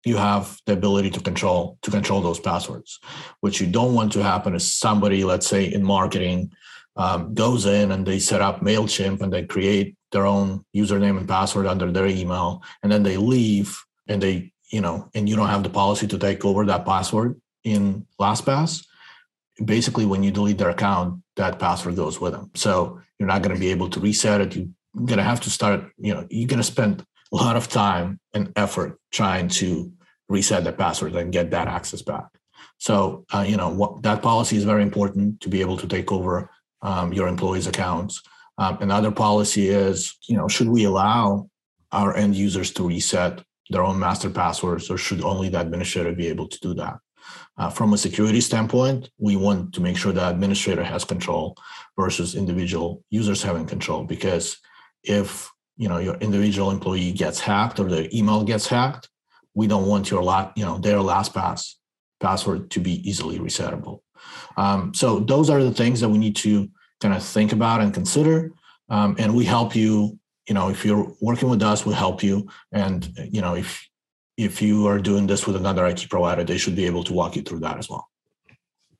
you 0.04 0.16
have 0.16 0.58
the 0.66 0.72
ability 0.72 1.10
to 1.10 1.20
control 1.20 1.76
to 1.82 1.90
control 1.90 2.20
those 2.20 2.40
passwords 2.40 2.98
what 3.40 3.60
you 3.60 3.66
don't 3.66 3.94
want 3.94 4.12
to 4.12 4.22
happen 4.22 4.54
is 4.54 4.72
somebody 4.72 5.24
let's 5.24 5.46
say 5.46 5.64
in 5.64 5.82
marketing 5.82 6.50
um, 6.96 7.34
goes 7.34 7.66
in 7.66 7.92
and 7.92 8.06
they 8.06 8.18
set 8.18 8.40
up 8.40 8.60
mailchimp 8.60 9.20
and 9.20 9.32
they 9.32 9.44
create 9.44 9.96
their 10.12 10.26
own 10.26 10.64
username 10.74 11.18
and 11.18 11.28
password 11.28 11.66
under 11.66 11.90
their 11.90 12.06
email 12.06 12.62
and 12.82 12.90
then 12.90 13.02
they 13.02 13.16
leave 13.16 13.82
and 14.08 14.22
they 14.22 14.52
you 14.70 14.80
know, 14.80 15.10
and 15.14 15.28
you 15.28 15.36
don't 15.36 15.48
have 15.48 15.62
the 15.62 15.70
policy 15.70 16.06
to 16.06 16.18
take 16.18 16.44
over 16.44 16.64
that 16.64 16.86
password 16.86 17.40
in 17.64 18.06
LastPass, 18.20 18.86
basically 19.64 20.06
when 20.06 20.22
you 20.22 20.30
delete 20.30 20.58
their 20.58 20.70
account, 20.70 21.22
that 21.36 21.58
password 21.58 21.96
goes 21.96 22.20
with 22.20 22.32
them. 22.32 22.50
So 22.54 23.00
you're 23.18 23.26
not 23.26 23.42
going 23.42 23.54
to 23.54 23.60
be 23.60 23.70
able 23.70 23.90
to 23.90 24.00
reset 24.00 24.40
it. 24.40 24.56
You're 24.56 24.68
going 24.94 25.18
to 25.18 25.24
have 25.24 25.40
to 25.42 25.50
start, 25.50 25.90
you 25.98 26.14
know, 26.14 26.26
you're 26.30 26.48
going 26.48 26.58
to 26.58 26.64
spend 26.64 27.04
a 27.32 27.36
lot 27.36 27.56
of 27.56 27.68
time 27.68 28.20
and 28.32 28.52
effort 28.56 28.98
trying 29.12 29.48
to 29.48 29.92
reset 30.28 30.64
the 30.64 30.72
password 30.72 31.14
and 31.14 31.32
get 31.32 31.50
that 31.50 31.68
access 31.68 32.02
back. 32.02 32.26
So, 32.78 33.26
uh, 33.34 33.44
you 33.46 33.56
know, 33.56 33.68
what, 33.68 34.02
that 34.02 34.22
policy 34.22 34.56
is 34.56 34.64
very 34.64 34.82
important 34.82 35.40
to 35.40 35.48
be 35.48 35.60
able 35.60 35.76
to 35.78 35.86
take 35.86 36.12
over 36.12 36.50
um, 36.82 37.12
your 37.12 37.28
employees' 37.28 37.66
accounts. 37.66 38.22
Um, 38.60 38.76
another 38.82 39.10
policy 39.10 39.70
is, 39.70 40.18
you 40.28 40.36
know, 40.36 40.46
should 40.46 40.68
we 40.68 40.84
allow 40.84 41.48
our 41.92 42.14
end 42.14 42.36
users 42.36 42.70
to 42.72 42.86
reset 42.86 43.42
their 43.70 43.82
own 43.82 43.98
master 43.98 44.28
passwords, 44.28 44.90
or 44.90 44.98
should 44.98 45.24
only 45.24 45.48
the 45.48 45.60
administrator 45.60 46.12
be 46.12 46.26
able 46.26 46.46
to 46.46 46.60
do 46.60 46.74
that? 46.74 46.98
Uh, 47.56 47.70
from 47.70 47.94
a 47.94 47.98
security 47.98 48.40
standpoint, 48.40 49.08
we 49.18 49.34
want 49.34 49.72
to 49.72 49.80
make 49.80 49.96
sure 49.96 50.12
the 50.12 50.28
administrator 50.28 50.84
has 50.84 51.04
control 51.04 51.56
versus 51.98 52.34
individual 52.34 53.02
users 53.08 53.42
having 53.42 53.64
control. 53.64 54.04
Because 54.04 54.58
if 55.04 55.50
you 55.78 55.88
know 55.88 55.96
your 55.96 56.16
individual 56.16 56.70
employee 56.70 57.12
gets 57.12 57.40
hacked 57.40 57.80
or 57.80 57.88
their 57.88 58.08
email 58.12 58.44
gets 58.44 58.66
hacked, 58.66 59.08
we 59.54 59.68
don't 59.68 59.86
want 59.86 60.10
your 60.10 60.22
last, 60.22 60.56
you 60.58 60.66
know, 60.66 60.76
their 60.76 60.98
LastPass 60.98 61.76
password 62.20 62.70
to 62.72 62.80
be 62.80 63.08
easily 63.08 63.38
resettable. 63.38 64.00
Um, 64.58 64.92
so 64.92 65.20
those 65.20 65.48
are 65.48 65.62
the 65.62 65.72
things 65.72 66.00
that 66.00 66.10
we 66.10 66.18
need 66.18 66.36
to 66.36 66.68
kind 67.00 67.14
of 67.14 67.22
think 67.22 67.52
about 67.52 67.80
and 67.80 67.92
consider. 67.92 68.52
Um, 68.88 69.16
and 69.18 69.34
we 69.34 69.44
help 69.44 69.74
you 69.74 70.18
you 70.48 70.54
know 70.54 70.68
if 70.68 70.84
you're 70.84 71.12
working 71.20 71.48
with 71.48 71.62
us 71.62 71.84
we'll 71.84 71.94
help 71.94 72.22
you. 72.22 72.48
And 72.72 73.08
you 73.30 73.40
know 73.40 73.54
if 73.54 73.86
if 74.36 74.62
you 74.62 74.86
are 74.86 74.98
doing 74.98 75.26
this 75.26 75.46
with 75.46 75.56
another 75.56 75.86
IT 75.86 76.06
provider 76.08 76.44
they 76.44 76.58
should 76.58 76.76
be 76.76 76.86
able 76.86 77.04
to 77.04 77.12
walk 77.12 77.36
you 77.36 77.42
through 77.42 77.60
that 77.60 77.78
as 77.78 77.88
well. 77.88 78.08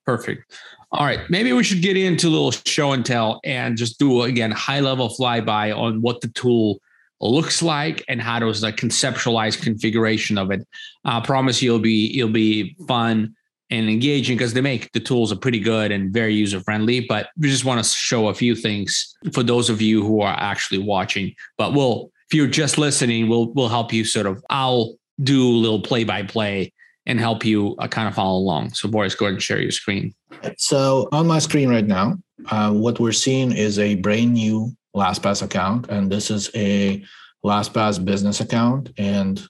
Perfect. 0.06 0.58
All 0.92 1.04
right 1.04 1.20
maybe 1.28 1.52
we 1.52 1.62
should 1.62 1.82
get 1.82 1.96
into 1.96 2.28
a 2.28 2.30
little 2.30 2.52
show 2.52 2.92
and 2.92 3.04
tell 3.04 3.40
and 3.44 3.76
just 3.76 3.98
do 3.98 4.22
again 4.22 4.50
high 4.50 4.80
level 4.80 5.08
flyby 5.08 5.76
on 5.76 6.02
what 6.02 6.20
the 6.20 6.28
tool 6.28 6.80
looks 7.20 7.62
like 7.62 8.02
and 8.08 8.20
how 8.20 8.38
does 8.38 8.62
the 8.62 8.72
conceptualized 8.72 9.62
configuration 9.62 10.38
of 10.38 10.50
it. 10.50 10.66
I 11.04 11.20
promise 11.20 11.60
you 11.60 11.70
it'll 11.72 11.82
be 11.82 12.10
you'll 12.12 12.30
be 12.30 12.76
fun 12.88 13.34
and 13.70 13.88
engaging 13.88 14.36
because 14.36 14.52
they 14.52 14.60
make 14.60 14.90
the 14.92 15.00
tools 15.00 15.32
are 15.32 15.36
pretty 15.36 15.60
good 15.60 15.92
and 15.92 16.12
very 16.12 16.34
user 16.34 16.60
friendly. 16.60 17.00
But 17.00 17.28
we 17.38 17.48
just 17.48 17.64
want 17.64 17.82
to 17.82 17.88
show 17.88 18.28
a 18.28 18.34
few 18.34 18.54
things 18.54 19.16
for 19.32 19.42
those 19.42 19.70
of 19.70 19.80
you 19.80 20.02
who 20.02 20.20
are 20.20 20.36
actually 20.38 20.78
watching. 20.78 21.34
But 21.56 21.72
we'll, 21.72 22.10
if 22.28 22.34
you're 22.34 22.46
just 22.46 22.78
listening, 22.78 23.28
we'll 23.28 23.52
we'll 23.52 23.68
help 23.68 23.92
you 23.92 24.04
sort 24.04 24.26
of. 24.26 24.44
I'll 24.50 24.96
do 25.22 25.46
a 25.46 25.56
little 25.56 25.82
play 25.82 26.04
by 26.04 26.22
play 26.22 26.72
and 27.06 27.18
help 27.18 27.44
you 27.44 27.76
uh, 27.78 27.88
kind 27.88 28.08
of 28.08 28.14
follow 28.14 28.38
along. 28.38 28.72
So 28.74 28.88
Boris, 28.88 29.14
go 29.14 29.26
ahead 29.26 29.34
and 29.34 29.42
share 29.42 29.60
your 29.60 29.70
screen. 29.70 30.14
So 30.56 31.08
on 31.12 31.26
my 31.26 31.38
screen 31.38 31.68
right 31.68 31.86
now, 31.86 32.16
uh, 32.50 32.72
what 32.72 33.00
we're 33.00 33.12
seeing 33.12 33.52
is 33.52 33.78
a 33.78 33.96
brand 33.96 34.34
new 34.34 34.74
LastPass 34.94 35.42
account, 35.42 35.88
and 35.88 36.10
this 36.10 36.30
is 36.30 36.50
a 36.54 37.04
LastPass 37.44 38.04
business 38.04 38.40
account, 38.40 38.90
and 38.98 39.42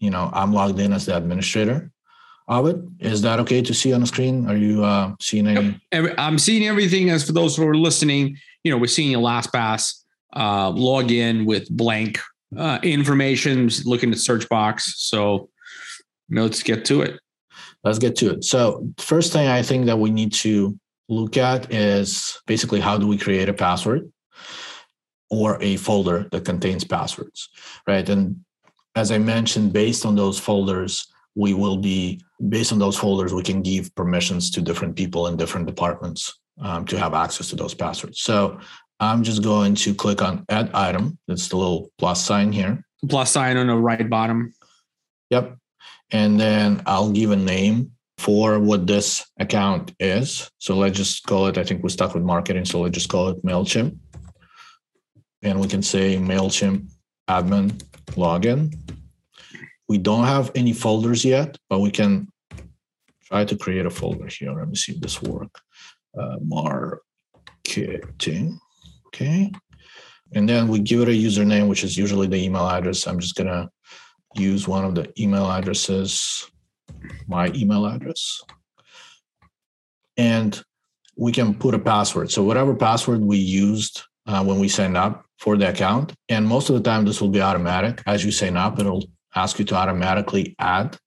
you 0.00 0.10
know 0.10 0.30
I'm 0.32 0.52
logged 0.52 0.80
in 0.80 0.92
as 0.92 1.06
the 1.06 1.16
administrator 1.16 1.90
it. 2.66 2.76
Is 3.00 3.22
that 3.22 3.40
okay 3.40 3.62
to 3.62 3.74
see 3.74 3.92
on 3.92 4.00
the 4.00 4.06
screen? 4.06 4.48
Are 4.48 4.56
you 4.56 4.84
uh, 4.84 5.14
seeing 5.20 5.46
any? 5.46 5.80
I'm 5.92 6.38
seeing 6.38 6.66
everything. 6.66 7.10
As 7.10 7.24
for 7.24 7.32
those 7.32 7.56
who 7.56 7.66
are 7.66 7.76
listening, 7.76 8.38
you 8.64 8.70
know, 8.70 8.78
we're 8.78 8.86
seeing 8.86 9.10
your 9.10 9.20
LastPass 9.20 10.02
uh, 10.34 10.70
log 10.70 11.10
in 11.10 11.44
with 11.44 11.68
blank 11.70 12.18
uh, 12.56 12.78
information, 12.82 13.68
looking 13.84 14.10
at 14.12 14.18
search 14.18 14.48
box. 14.48 14.94
So 14.96 15.50
let's 16.30 16.62
get 16.62 16.84
to 16.86 17.02
it. 17.02 17.20
Let's 17.84 17.98
get 17.98 18.16
to 18.16 18.30
it. 18.30 18.44
So 18.44 18.88
first 18.98 19.32
thing 19.32 19.48
I 19.48 19.62
think 19.62 19.86
that 19.86 19.98
we 19.98 20.10
need 20.10 20.32
to 20.34 20.78
look 21.08 21.36
at 21.36 21.72
is 21.72 22.40
basically 22.46 22.80
how 22.80 22.98
do 22.98 23.06
we 23.06 23.16
create 23.16 23.48
a 23.48 23.54
password 23.54 24.10
or 25.30 25.62
a 25.62 25.76
folder 25.76 26.28
that 26.32 26.44
contains 26.44 26.84
passwords, 26.84 27.48
right? 27.86 28.08
And 28.08 28.44
as 28.94 29.10
I 29.12 29.18
mentioned, 29.18 29.72
based 29.72 30.04
on 30.04 30.16
those 30.16 30.38
folders, 30.38 31.06
we 31.38 31.54
will 31.54 31.76
be 31.76 32.20
based 32.48 32.72
on 32.72 32.80
those 32.80 32.96
folders 32.96 33.32
we 33.32 33.44
can 33.44 33.62
give 33.62 33.94
permissions 33.94 34.50
to 34.50 34.60
different 34.60 34.96
people 34.96 35.28
in 35.28 35.36
different 35.36 35.66
departments 35.66 36.40
um, 36.60 36.84
to 36.84 36.98
have 36.98 37.14
access 37.14 37.48
to 37.48 37.56
those 37.56 37.74
passwords. 37.74 38.20
So 38.20 38.58
i'm 39.00 39.22
just 39.22 39.42
going 39.44 39.76
to 39.76 39.94
click 39.94 40.20
on 40.20 40.44
add 40.48 40.70
item. 40.74 41.16
That's 41.28 41.48
the 41.48 41.56
little 41.56 41.90
plus 41.98 42.24
sign 42.24 42.50
here. 42.50 42.84
Plus 43.08 43.30
sign 43.30 43.56
on 43.56 43.68
the 43.68 43.76
right 43.76 44.10
bottom. 44.10 44.52
Yep. 45.30 45.56
And 46.10 46.40
then 46.40 46.82
i'll 46.86 47.12
give 47.12 47.30
a 47.30 47.36
name 47.36 47.92
for 48.18 48.58
what 48.58 48.88
this 48.88 49.24
account 49.38 49.94
is. 50.00 50.50
So 50.58 50.76
let's 50.76 50.96
just 50.96 51.24
call 51.24 51.46
it 51.46 51.56
i 51.56 51.62
think 51.62 51.84
we're 51.84 51.98
stuck 51.98 52.14
with 52.14 52.24
marketing 52.24 52.64
so 52.64 52.80
let's 52.80 52.94
just 52.94 53.08
call 53.08 53.28
it 53.28 53.44
mailchimp. 53.44 53.96
And 55.42 55.60
we 55.60 55.68
can 55.68 55.84
say 55.84 56.16
mailchimp 56.16 56.90
admin 57.30 57.70
login 58.24 58.74
we 59.88 59.98
don't 59.98 60.24
have 60.24 60.50
any 60.54 60.72
folders 60.72 61.24
yet, 61.24 61.56
but 61.68 61.80
we 61.80 61.90
can 61.90 62.28
try 63.24 63.44
to 63.44 63.56
create 63.56 63.86
a 63.86 63.90
folder 63.90 64.26
here. 64.26 64.52
Let 64.54 64.68
me 64.68 64.74
see 64.76 64.92
if 64.92 65.00
this 65.00 65.22
work. 65.22 65.60
Uh, 66.18 66.36
marketing. 66.42 67.00
Okay. 69.06 69.52
And 70.34 70.48
then 70.48 70.68
we 70.68 70.80
give 70.80 71.00
it 71.00 71.08
a 71.08 71.12
username, 71.12 71.68
which 71.68 71.84
is 71.84 71.96
usually 71.96 72.26
the 72.26 72.42
email 72.42 72.68
address. 72.68 73.06
I'm 73.06 73.18
just 73.18 73.36
to 73.36 73.68
use 74.34 74.68
one 74.68 74.84
of 74.84 74.94
the 74.94 75.10
email 75.20 75.50
addresses, 75.50 76.50
my 77.26 77.50
email 77.54 77.86
address. 77.86 78.42
And 80.16 80.60
we 81.16 81.32
can 81.32 81.54
put 81.54 81.74
a 81.74 81.78
password. 81.78 82.30
So 82.30 82.42
whatever 82.42 82.74
password 82.74 83.20
we 83.20 83.38
used 83.38 84.02
uh, 84.26 84.44
when 84.44 84.58
we 84.58 84.68
sign 84.68 84.96
up 84.96 85.24
for 85.38 85.56
the 85.56 85.70
account, 85.70 86.12
and 86.28 86.46
most 86.46 86.68
of 86.68 86.76
the 86.76 86.82
time 86.82 87.04
this 87.04 87.20
will 87.20 87.28
be 87.28 87.40
automatic. 87.40 88.02
As 88.06 88.24
you 88.24 88.30
sign 88.30 88.56
up, 88.56 88.78
it'll 88.78 89.04
ask 89.38 89.58
you 89.58 89.64
to 89.66 89.74
automatically 89.74 90.54
add, 90.58 90.98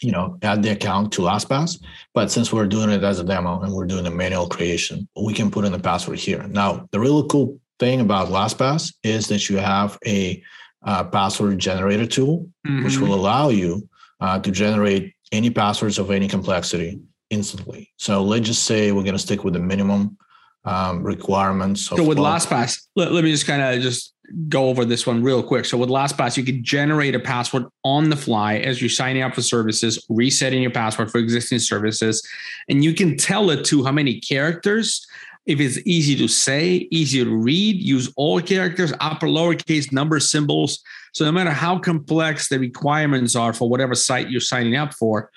you 0.00 0.12
know, 0.12 0.38
add 0.42 0.62
the 0.62 0.70
account 0.70 1.12
to 1.12 1.22
LastPass. 1.22 1.82
But 2.14 2.30
since 2.30 2.52
we're 2.52 2.66
doing 2.66 2.90
it 2.90 3.02
as 3.02 3.18
a 3.20 3.24
demo 3.24 3.60
and 3.60 3.72
we're 3.72 3.86
doing 3.86 4.06
a 4.06 4.10
manual 4.10 4.48
creation, 4.48 5.08
we 5.20 5.34
can 5.34 5.50
put 5.50 5.64
in 5.64 5.72
the 5.72 5.78
password 5.78 6.18
here. 6.18 6.42
Now, 6.48 6.88
the 6.92 7.00
really 7.00 7.26
cool 7.28 7.60
thing 7.78 8.00
about 8.00 8.28
LastPass 8.28 8.94
is 9.02 9.28
that 9.28 9.48
you 9.48 9.58
have 9.58 9.98
a 10.06 10.42
uh, 10.82 11.04
password 11.04 11.58
generator 11.58 12.06
tool, 12.06 12.48
mm-hmm. 12.66 12.84
which 12.84 12.98
will 12.98 13.14
allow 13.14 13.48
you 13.48 13.88
uh, 14.20 14.38
to 14.40 14.50
generate 14.50 15.14
any 15.32 15.50
passwords 15.50 15.98
of 15.98 16.10
any 16.10 16.28
complexity 16.28 17.00
instantly. 17.30 17.92
So 17.96 18.22
let's 18.22 18.46
just 18.46 18.64
say 18.64 18.92
we're 18.92 19.02
going 19.02 19.14
to 19.14 19.18
stick 19.18 19.44
with 19.44 19.54
the 19.54 19.60
minimum 19.60 20.16
um, 20.64 21.02
requirements. 21.02 21.82
so 21.86 22.02
with 22.02 22.18
LastPass, 22.18 22.86
let, 22.96 23.12
let 23.12 23.24
me 23.24 23.30
just 23.30 23.46
kind 23.46 23.62
of 23.62 23.82
just 23.82 24.14
go 24.48 24.68
over 24.68 24.84
this 24.84 25.06
one 25.06 25.22
real 25.22 25.42
quick. 25.42 25.64
So 25.64 25.78
with 25.78 25.88
LastPass, 25.88 26.36
you 26.36 26.44
can 26.44 26.62
generate 26.62 27.14
a 27.14 27.20
password 27.20 27.64
on 27.84 28.10
the 28.10 28.16
fly 28.16 28.56
as 28.56 28.80
you're 28.80 28.90
signing 28.90 29.22
up 29.22 29.34
for 29.34 29.42
services, 29.42 30.04
resetting 30.08 30.62
your 30.62 30.70
password 30.70 31.10
for 31.10 31.18
existing 31.18 31.60
services, 31.60 32.26
and 32.68 32.84
you 32.84 32.94
can 32.94 33.16
tell 33.16 33.50
it 33.50 33.64
to 33.66 33.84
how 33.84 33.92
many 33.92 34.20
characters. 34.20 35.06
If 35.46 35.60
it's 35.60 35.78
easy 35.86 36.14
to 36.16 36.28
say, 36.28 36.88
easy 36.90 37.24
to 37.24 37.36
read, 37.36 37.80
use 37.80 38.12
all 38.16 38.40
characters, 38.42 38.92
upper, 39.00 39.26
lowercase, 39.26 39.90
number, 39.92 40.20
symbols. 40.20 40.82
So 41.14 41.24
no 41.24 41.32
matter 41.32 41.50
how 41.50 41.78
complex 41.78 42.50
the 42.50 42.58
requirements 42.58 43.34
are 43.34 43.54
for 43.54 43.68
whatever 43.68 43.94
site 43.94 44.28
you're 44.28 44.42
signing 44.42 44.76
up 44.76 44.92
for, 44.92 45.30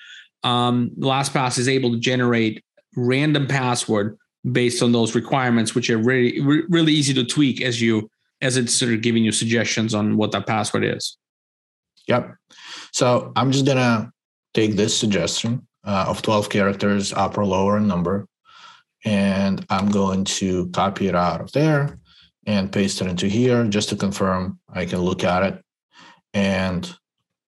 um, 0.43 0.91
LastPass 0.99 1.57
is 1.57 1.69
able 1.69 1.91
to 1.91 1.99
generate 1.99 2.61
random 2.97 3.47
password 3.47 4.17
based 4.51 4.83
on 4.83 4.91
those 4.91 5.15
requirements, 5.15 5.75
which 5.75 5.89
are 5.89 5.97
really 5.97 6.41
really 6.41 6.91
easy 6.91 7.13
to 7.13 7.23
tweak 7.23 7.61
as 7.61 7.81
you 7.81 8.09
as 8.41 8.57
it's 8.57 8.73
sort 8.73 8.93
of 8.93 9.01
giving 9.01 9.23
you 9.23 9.31
suggestions 9.31 9.93
on 9.93 10.17
what 10.17 10.31
that 10.31 10.47
password 10.47 10.83
is. 10.83 11.17
Yep. 12.07 12.35
So 12.91 13.31
I'm 13.35 13.51
just 13.51 13.65
gonna 13.65 14.11
take 14.53 14.75
this 14.75 14.97
suggestion 14.97 15.67
uh, 15.83 16.05
of 16.07 16.21
12 16.21 16.49
characters, 16.49 17.13
upper, 17.13 17.45
lower, 17.45 17.77
and 17.77 17.87
number, 17.87 18.27
and 19.05 19.65
I'm 19.69 19.89
going 19.89 20.25
to 20.25 20.69
copy 20.69 21.07
it 21.07 21.15
out 21.15 21.41
of 21.41 21.51
there 21.51 21.99
and 22.45 22.71
paste 22.71 23.01
it 23.01 23.07
into 23.07 23.27
here 23.27 23.63
just 23.65 23.89
to 23.89 23.95
confirm 23.95 24.59
I 24.71 24.85
can 24.85 24.99
look 24.99 25.23
at 25.23 25.43
it 25.43 25.63
and 26.33 26.91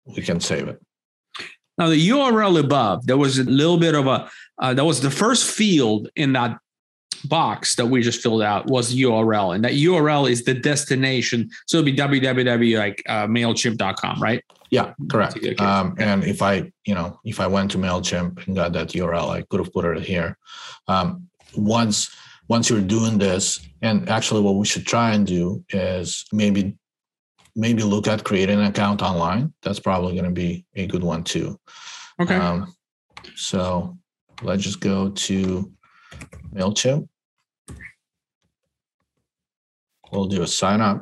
we 0.06 0.22
can 0.22 0.40
save 0.40 0.68
it. 0.68 0.80
Now 1.78 1.90
the 1.90 2.10
URL 2.10 2.60
above, 2.60 3.08
there 3.08 3.18
was 3.18 3.40
a 3.40 3.44
little 3.44 3.78
bit 3.78 3.96
of 3.96 4.08
a 4.08 4.30
uh, 4.60 4.74
that 4.74 4.86
was 4.86 5.02
the 5.02 5.10
first 5.10 5.50
field 5.50 6.10
in 6.16 6.34
that 6.34 6.58
box 7.26 7.76
that 7.76 7.86
we 7.86 8.02
just 8.02 8.22
filled 8.22 8.42
out 8.42 8.68
was 8.68 8.96
URL, 8.96 9.56
and 9.56 9.64
that 9.64 9.74
URL 9.74 10.30
is 10.30 10.44
the 10.44 10.54
destination. 10.54 11.50
So 11.68 11.78
it'll 11.78 11.86
be 11.86 11.96
www 11.96 12.78
like 12.78 13.04
uh, 13.08 13.28
mailchimp.com, 13.28 14.22
right? 14.22 14.44
Yeah, 14.70 14.94
correct. 15.10 15.38
Okay. 15.38 15.56
Um, 15.56 15.96
and 16.00 16.24
if 16.24 16.42
I, 16.42 16.72
you 16.86 16.96
know, 16.96 17.20
if 17.24 17.40
I 17.40 17.48
went 17.48 17.72
to 17.72 17.78
Mailchimp 17.78 18.48
and 18.48 18.56
got 18.56 18.74
that 18.74 18.90
URL, 18.90 19.30
I 19.30 19.44
could 19.44 19.60
have 19.60 19.72
put 19.72 19.86
it 19.86 20.04
here. 20.04 20.38
Um, 20.88 21.30
once 21.56 22.10
once 22.50 22.70
you're 22.70 22.82
doing 22.82 23.18
this, 23.18 23.60
and 23.82 24.10
actually, 24.10 24.42
what 24.42 24.56
we 24.56 24.66
should 24.66 24.86
try 24.86 25.14
and 25.14 25.26
do 25.26 25.64
is 25.70 26.26
maybe 26.32 26.76
maybe 27.56 27.84
look 27.84 28.08
at 28.08 28.24
creating 28.24 28.60
an 28.60 28.66
account 28.66 29.02
online. 29.02 29.54
That's 29.62 29.80
probably 29.80 30.14
going 30.14 30.26
to 30.26 30.32
be 30.32 30.66
a 30.76 30.88
good 30.88 31.04
one 31.04 31.24
too. 31.24 31.60
Okay. 32.20 32.36
Um, 32.36 32.74
so 33.36 33.98
let's 34.42 34.64
just 34.64 34.80
go 34.80 35.10
to 35.10 35.72
MailChimp. 36.54 37.08
We'll 40.14 40.28
do 40.28 40.44
a 40.44 40.48
sign 40.48 40.80
up. 40.80 41.02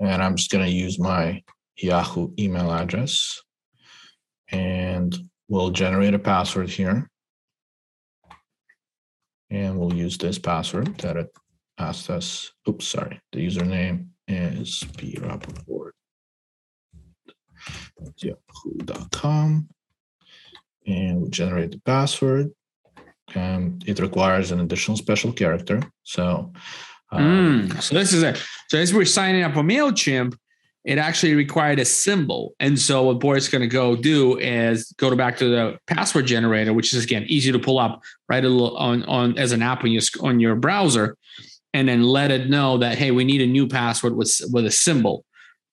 And 0.00 0.22
I'm 0.22 0.36
just 0.36 0.50
going 0.50 0.64
to 0.64 0.70
use 0.70 0.98
my 0.98 1.42
Yahoo 1.76 2.32
email 2.38 2.72
address. 2.72 3.42
And 4.50 5.14
we'll 5.48 5.70
generate 5.70 6.14
a 6.14 6.18
password 6.18 6.70
here. 6.70 7.10
And 9.50 9.78
we'll 9.78 9.94
use 9.94 10.16
this 10.16 10.38
password 10.38 10.96
that 10.98 11.16
it 11.16 11.30
asked 11.78 12.08
us. 12.10 12.50
Oops, 12.68 12.86
sorry. 12.86 13.20
The 13.32 13.46
username 13.46 14.08
is 14.26 14.84
yahoo.com 18.22 19.68
and 20.86 21.20
we 21.20 21.28
generate 21.28 21.72
the 21.72 21.80
password 21.80 22.50
and 23.34 23.84
it 23.86 23.98
requires 24.00 24.52
an 24.52 24.60
additional 24.60 24.96
special 24.96 25.32
character 25.32 25.82
so 26.02 26.52
um, 27.10 27.68
mm, 27.68 27.82
so 27.82 27.94
this 27.94 28.12
is 28.12 28.22
it 28.22 28.42
so 28.68 28.78
as 28.78 28.92
we're 28.92 29.04
signing 29.04 29.42
up 29.42 29.54
for 29.54 29.62
mailchimp 29.62 30.36
it 30.84 30.96
actually 30.96 31.34
required 31.34 31.78
a 31.78 31.84
symbol 31.84 32.54
and 32.60 32.78
so 32.78 33.02
what 33.04 33.20
boris 33.20 33.48
going 33.48 33.60
to 33.60 33.68
go 33.68 33.96
do 33.96 34.38
is 34.38 34.92
go 34.98 35.10
to 35.10 35.16
back 35.16 35.36
to 35.36 35.48
the 35.48 35.78
password 35.86 36.26
generator 36.26 36.72
which 36.72 36.92
is 36.94 37.04
again 37.04 37.24
easy 37.28 37.50
to 37.50 37.58
pull 37.58 37.78
up 37.78 38.02
right 38.28 38.44
on 38.44 39.02
on 39.04 39.36
as 39.38 39.52
an 39.52 39.62
app 39.62 39.84
on 39.84 39.90
your 39.90 40.02
on 40.22 40.40
your 40.40 40.54
browser 40.54 41.16
and 41.74 41.88
then 41.88 42.02
let 42.02 42.30
it 42.30 42.48
know 42.48 42.78
that 42.78 42.98
hey, 42.98 43.10
we 43.10 43.24
need 43.24 43.40
a 43.40 43.46
new 43.46 43.68
password 43.68 44.16
with 44.16 44.40
with 44.52 44.66
a 44.66 44.70
symbol, 44.70 45.24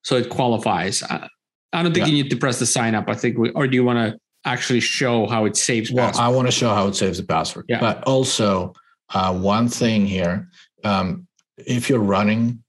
so 0.04 0.16
it 0.16 0.30
qualifies. 0.30 1.04
I, 1.04 1.28
I 1.74 1.84
don't 1.84 1.94
think 1.94 2.08
yeah. 2.08 2.14
you 2.14 2.24
need 2.24 2.30
to 2.30 2.38
press 2.38 2.60
the 2.60 2.66
sign 2.66 2.96
up. 2.96 3.10
I 3.10 3.16
think, 3.16 3.38
we, 3.38 3.50
or 3.52 3.68
do 3.68 3.76
you 3.76 3.84
want 3.84 4.00
to 4.00 4.20
actually 4.46 4.80
show 4.80 5.28
how 5.28 5.46
it 5.46 5.58
saves? 5.58 5.92
Well, 5.92 6.08
password? 6.08 6.24
I 6.24 6.30
want 6.30 6.48
to 6.48 6.52
show 6.52 6.74
how 6.74 6.88
it 6.88 6.96
saves 6.96 7.18
the 7.18 7.26
password. 7.26 7.66
Yeah. 7.68 7.80
But 7.80 8.04
also, 8.04 8.74
uh, 9.14 9.34
one 9.34 9.68
thing 9.68 10.06
here, 10.06 10.50
um, 10.84 11.28
if 11.58 11.90
you're 11.90 12.00
running, 12.00 12.64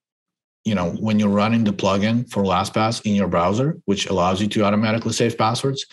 you 0.65 0.75
know, 0.75 0.91
when 0.93 1.19
you're 1.19 1.29
running 1.29 1.65
the 1.65 1.73
plugin 1.73 2.29
for 2.31 2.43
LastPass 2.43 3.05
in 3.05 3.15
your 3.15 3.29
browser, 3.29 3.77
which 3.85 4.07
allows 4.07 4.41
you 4.41 4.49
to 4.49 4.65
automatically 4.65 5.13
save 5.13 5.39
passwords, 5.39 5.87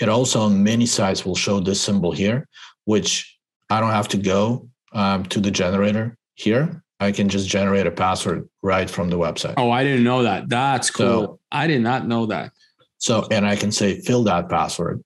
it 0.00 0.08
also 0.08 0.42
on 0.42 0.62
many 0.62 0.86
sites 0.86 1.24
will 1.24 1.36
show 1.36 1.60
this 1.60 1.80
symbol 1.80 2.12
here, 2.12 2.48
which 2.84 3.38
I 3.68 3.80
don't 3.80 3.90
have 3.90 4.08
to 4.08 4.16
go 4.16 4.68
um, 4.92 5.24
to 5.26 5.40
the 5.40 5.50
generator 5.50 6.16
here, 6.34 6.82
I 7.00 7.12
can 7.12 7.28
just 7.28 7.48
generate 7.48 7.86
a 7.86 7.90
password 7.90 8.48
right 8.62 8.88
from 8.88 9.08
the 9.08 9.16
website. 9.16 9.54
Oh, 9.56 9.70
I 9.70 9.84
didn't 9.84 10.04
know 10.04 10.22
that. 10.22 10.48
That's 10.48 10.90
cool. 10.90 11.06
So, 11.06 11.40
I 11.50 11.66
did 11.66 11.80
not 11.80 12.06
know 12.06 12.26
that. 12.26 12.52
So, 12.98 13.26
and 13.30 13.46
I 13.46 13.56
can 13.56 13.72
say 13.72 14.00
fill 14.00 14.24
that 14.24 14.48
password. 14.48 15.02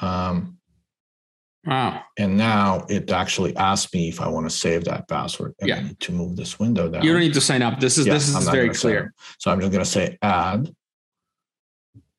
Um, 0.00 0.55
wow. 1.66 2.02
And 2.18 2.36
now 2.36 2.86
it 2.88 3.10
actually 3.10 3.56
asks 3.56 3.92
me 3.92 4.08
if 4.08 4.20
I 4.20 4.28
want 4.28 4.46
to 4.46 4.56
save 4.56 4.84
that 4.84 5.08
password. 5.08 5.54
And 5.60 5.68
yeah. 5.68 5.76
I 5.76 5.82
need 5.82 6.00
to 6.00 6.12
move 6.12 6.36
this 6.36 6.58
window 6.58 6.88
down. 6.88 7.02
You 7.02 7.12
don't 7.12 7.20
need 7.20 7.34
to 7.34 7.40
sign 7.40 7.62
up. 7.62 7.80
This 7.80 7.98
is 7.98 8.06
yeah, 8.06 8.14
this 8.14 8.28
is 8.28 8.48
very 8.48 8.70
clear. 8.70 9.12
So 9.38 9.50
I'm 9.50 9.60
just 9.60 9.72
going 9.72 9.84
to 9.84 9.90
say 9.90 10.18
add. 10.22 10.74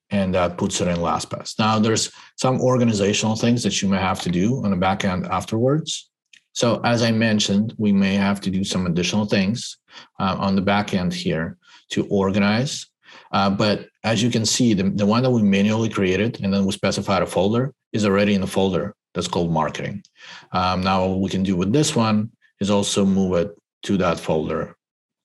And 0.10 0.34
that 0.36 0.58
puts 0.58 0.80
it 0.80 0.88
in 0.88 0.98
LastPass. 0.98 1.60
Now, 1.60 1.80
there's 1.80 2.14
some 2.38 2.62
organizational 2.62 3.36
things 3.36 3.62
that 3.64 3.82
you 3.82 3.90
may 3.90 3.98
have 3.98 4.22
to 4.22 4.30
do 4.30 4.64
on 4.64 4.72
the 4.72 4.78
back 4.78 5.04
end 5.04 5.26
afterwards. 5.26 6.10
So 6.54 6.80
as 6.86 7.04
I 7.04 7.12
mentioned, 7.12 7.76
we 7.78 7.92
may 7.92 8.16
have 8.16 8.40
to 8.42 8.50
do 8.50 8.64
some 8.64 8.88
additional 8.88 9.26
things 9.26 9.78
uh, 10.20 10.38
on 10.40 10.56
the 10.56 10.62
back 10.62 10.94
end 10.94 11.14
here 11.14 11.58
to 11.90 12.08
organize. 12.08 12.88
Uh, 13.32 13.50
but 13.50 13.88
as 14.04 14.24
you 14.24 14.30
can 14.30 14.46
see, 14.46 14.74
the, 14.74 14.84
the 14.84 15.06
one 15.06 15.24
that 15.24 15.30
we 15.30 15.44
manually 15.44 15.90
created 15.90 16.40
and 16.42 16.54
then 16.54 16.66
we 16.66 16.72
specified 16.72 17.22
a 17.22 17.26
folder 17.26 17.74
is 17.94 18.06
already 18.06 18.34
in 18.34 18.42
the 18.42 18.48
folder 18.48 18.96
that's 19.18 19.28
called 19.28 19.52
marketing. 19.52 20.04
Um, 20.52 20.84
now 20.84 21.08
what 21.08 21.22
we 21.22 21.30
can 21.32 21.42
do 21.42 21.56
with 21.56 21.74
this 21.74 21.96
one 21.96 22.32
is 22.60 22.70
also 22.70 23.04
move 23.04 23.34
it 23.42 23.58
to 23.82 23.98
that 23.98 24.20
folder 24.20 24.76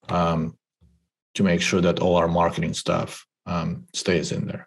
um, 0.09 0.57
to 1.35 1.43
make 1.43 1.61
sure 1.61 1.83
that 1.83 2.01
all 2.01 2.17
our 2.17 2.27
marketing 2.27 2.73
stuff 2.73 3.27
um, 3.45 3.85
stays 3.93 4.33
in 4.33 4.47
there. 4.47 4.67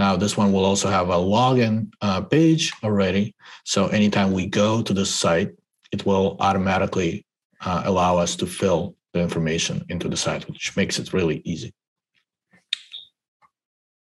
Now, 0.00 0.16
this 0.16 0.36
one 0.36 0.52
will 0.52 0.64
also 0.64 0.88
have 0.88 1.08
a 1.08 1.14
login 1.36 1.92
uh, 2.00 2.22
page 2.22 2.72
already. 2.82 3.36
So 3.64 3.86
anytime 3.86 4.32
we 4.32 4.46
go 4.46 4.82
to 4.82 4.92
the 4.92 5.06
site, 5.06 5.52
it 5.92 6.04
will 6.04 6.36
automatically 6.40 7.24
uh, 7.64 7.82
allow 7.84 8.18
us 8.18 8.34
to 8.36 8.46
fill 8.46 8.96
the 9.12 9.20
information 9.20 9.84
into 9.88 10.08
the 10.08 10.16
site, 10.16 10.48
which 10.48 10.76
makes 10.76 10.98
it 10.98 11.12
really 11.12 11.42
easy. 11.44 11.72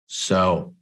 So 0.07 0.75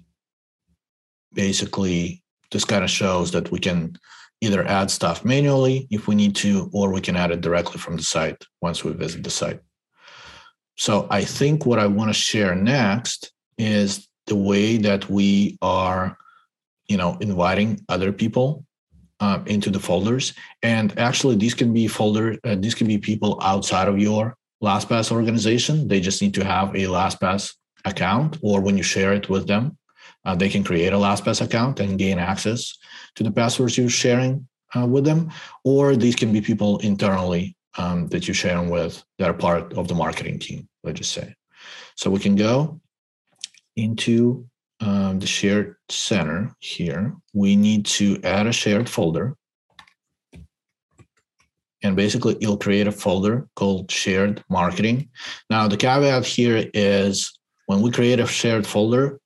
basically, 1.32 2.24
this 2.52 2.66
kind 2.66 2.84
of 2.84 2.90
shows 2.90 3.32
that 3.32 3.52
we 3.52 3.60
can 3.60 3.98
either 4.42 4.66
add 4.68 4.92
stuff 4.92 5.26
manually 5.26 5.88
if 5.90 6.08
we 6.08 6.16
need 6.16 6.36
to, 6.36 6.70
or 6.74 6.92
we 6.92 7.02
can 7.02 7.16
add 7.16 7.32
it 7.32 7.42
directly 7.42 7.80
from 7.80 7.98
the 7.98 8.04
site 8.04 8.44
once 8.62 8.84
we 8.84 8.94
visit 8.94 9.24
the 9.24 9.30
site. 9.30 9.60
So 10.76 11.08
I 11.10 11.24
think 11.24 11.66
what 11.66 11.80
I 11.80 11.88
want 11.88 12.10
to 12.10 12.14
share 12.14 12.54
next 12.56 13.32
is 13.58 14.08
the 14.28 14.36
way 14.36 14.78
that 14.78 15.10
we 15.10 15.58
are, 15.62 16.18
you 16.88 16.98
know, 16.98 17.18
inviting 17.20 17.84
other 17.90 18.12
people 18.12 18.64
uh, 19.20 19.40
into 19.48 19.72
the 19.72 19.80
folders. 19.80 20.34
And 20.62 20.98
actually, 21.00 21.36
these 21.36 21.56
can 21.56 21.74
be 21.74 21.88
folder. 21.88 22.38
Uh, 22.44 22.56
these 22.60 22.76
can 22.76 22.88
be 22.88 23.00
people 23.00 23.40
outside 23.42 23.88
of 23.88 23.98
your 23.98 24.36
LastPass 24.64 25.12
organization. 25.12 25.88
They 25.88 26.00
just 26.00 26.22
need 26.22 26.36
to 26.36 26.46
have 26.46 26.76
a 26.76 26.84
LastPass 26.86 27.56
account, 27.86 28.38
or 28.42 28.62
when 28.62 28.78
you 28.78 28.84
share 28.84 29.14
it 29.14 29.30
with 29.30 29.48
them, 29.48 29.77
uh, 30.28 30.36
they 30.36 30.50
can 30.50 30.64
create 30.64 30.92
a 30.92 30.98
LastPass 30.98 31.42
account 31.42 31.80
and 31.80 31.98
gain 31.98 32.20
access 32.20 32.78
to 33.16 33.24
the 33.24 33.32
passwords 33.32 33.78
you're 33.78 33.90
sharing 33.90 34.46
uh, 34.76 34.86
with 34.86 35.06
them. 35.06 35.32
Or 35.64 35.96
these 35.96 36.18
can 36.18 36.34
be 36.34 36.42
people 36.42 36.80
internally 36.80 37.56
um, 37.78 38.08
that 38.10 38.28
you 38.28 38.34
share 38.34 38.52
sharing 38.52 38.70
with 38.70 39.04
that 39.20 39.30
are 39.30 39.34
part 39.34 39.74
of 39.74 39.88
the 39.88 39.96
marketing 39.96 40.40
team. 40.40 40.68
Let's 40.84 41.00
just 41.00 41.14
say. 41.14 41.34
So 41.96 42.10
we 42.10 42.20
can 42.20 42.36
go 42.36 42.82
into 43.78 44.46
um, 44.82 45.20
the 45.20 45.28
shared 45.28 45.76
center 45.90 46.54
here, 46.60 47.16
we 47.34 47.56
need 47.56 47.86
to 47.86 48.20
add 48.24 48.48
a 48.48 48.52
shared 48.52 48.90
folder. 48.90 49.36
And 51.84 51.96
basically, 51.96 52.38
you'll 52.42 52.58
create 52.58 52.88
a 52.88 52.92
folder 52.92 53.48
called 53.56 53.90
shared 53.90 54.44
marketing. 54.50 55.10
Now, 55.50 55.68
the 55.68 55.78
caveat 55.78 56.26
here 56.26 56.70
is 56.74 57.40
when 57.68 57.82
we 57.82 57.92
create 57.92 58.20
a 58.20 58.28
shared 58.28 58.68
folder, 58.68 59.20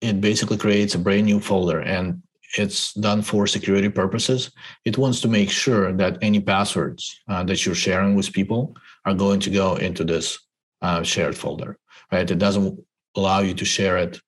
it 0.00 0.20
basically 0.20 0.58
creates 0.58 0.94
a 0.94 0.98
brand 0.98 1.26
new 1.26 1.40
folder 1.40 1.80
and 1.80 2.22
it's 2.58 2.94
done 2.94 3.22
for 3.22 3.46
security 3.46 3.88
purposes. 3.88 4.50
It 4.84 4.98
wants 4.98 5.20
to 5.22 5.28
make 5.28 5.50
sure 5.50 5.92
that 5.92 6.18
any 6.22 6.40
passwords 6.40 7.20
uh, 7.28 7.44
that 7.44 7.64
you're 7.64 7.74
sharing 7.74 8.14
with 8.14 8.32
people 8.32 8.76
are 9.04 9.14
going 9.14 9.40
to 9.40 9.50
go 9.50 9.76
into 9.76 10.04
this 10.04 10.38
uh, 10.82 11.02
shared 11.02 11.36
folder, 11.36 11.78
right? 12.12 12.30
It 12.30 12.38
doesn't 12.38 12.78
allow 13.16 13.40
you 13.40 13.54
to 13.54 13.64
share 13.64 13.96
it 13.96 14.20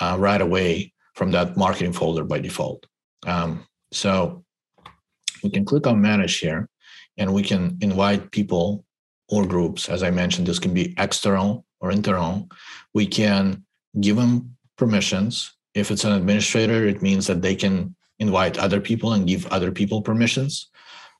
uh, 0.00 0.16
right 0.18 0.40
away 0.40 0.92
from 1.14 1.30
that 1.30 1.56
marketing 1.56 1.92
folder 1.92 2.24
by 2.24 2.38
default. 2.38 2.86
Um, 3.26 3.66
so 3.92 4.44
we 5.42 5.50
can 5.50 5.64
click 5.64 5.86
on 5.86 6.00
manage 6.00 6.38
here 6.38 6.68
and 7.16 7.32
we 7.32 7.42
can 7.42 7.78
invite 7.80 8.30
people 8.30 8.84
or 9.28 9.46
groups. 9.46 9.88
As 9.88 10.02
I 10.02 10.10
mentioned, 10.10 10.46
this 10.46 10.58
can 10.58 10.74
be 10.74 10.94
external 10.98 11.64
or 11.80 11.90
internal. 11.90 12.48
We 12.94 13.06
can 13.06 13.64
give 14.00 14.16
them 14.16 14.55
permissions 14.76 15.56
if 15.76 15.90
it's 15.90 16.04
an 16.04 16.12
administrator, 16.12 16.86
it 16.86 17.02
means 17.02 17.26
that 17.26 17.42
they 17.42 17.54
can 17.54 17.94
invite 18.18 18.58
other 18.58 18.80
people 18.80 19.12
and 19.12 19.26
give 19.26 19.46
other 19.48 19.70
people 19.70 20.00
permissions. 20.00 20.70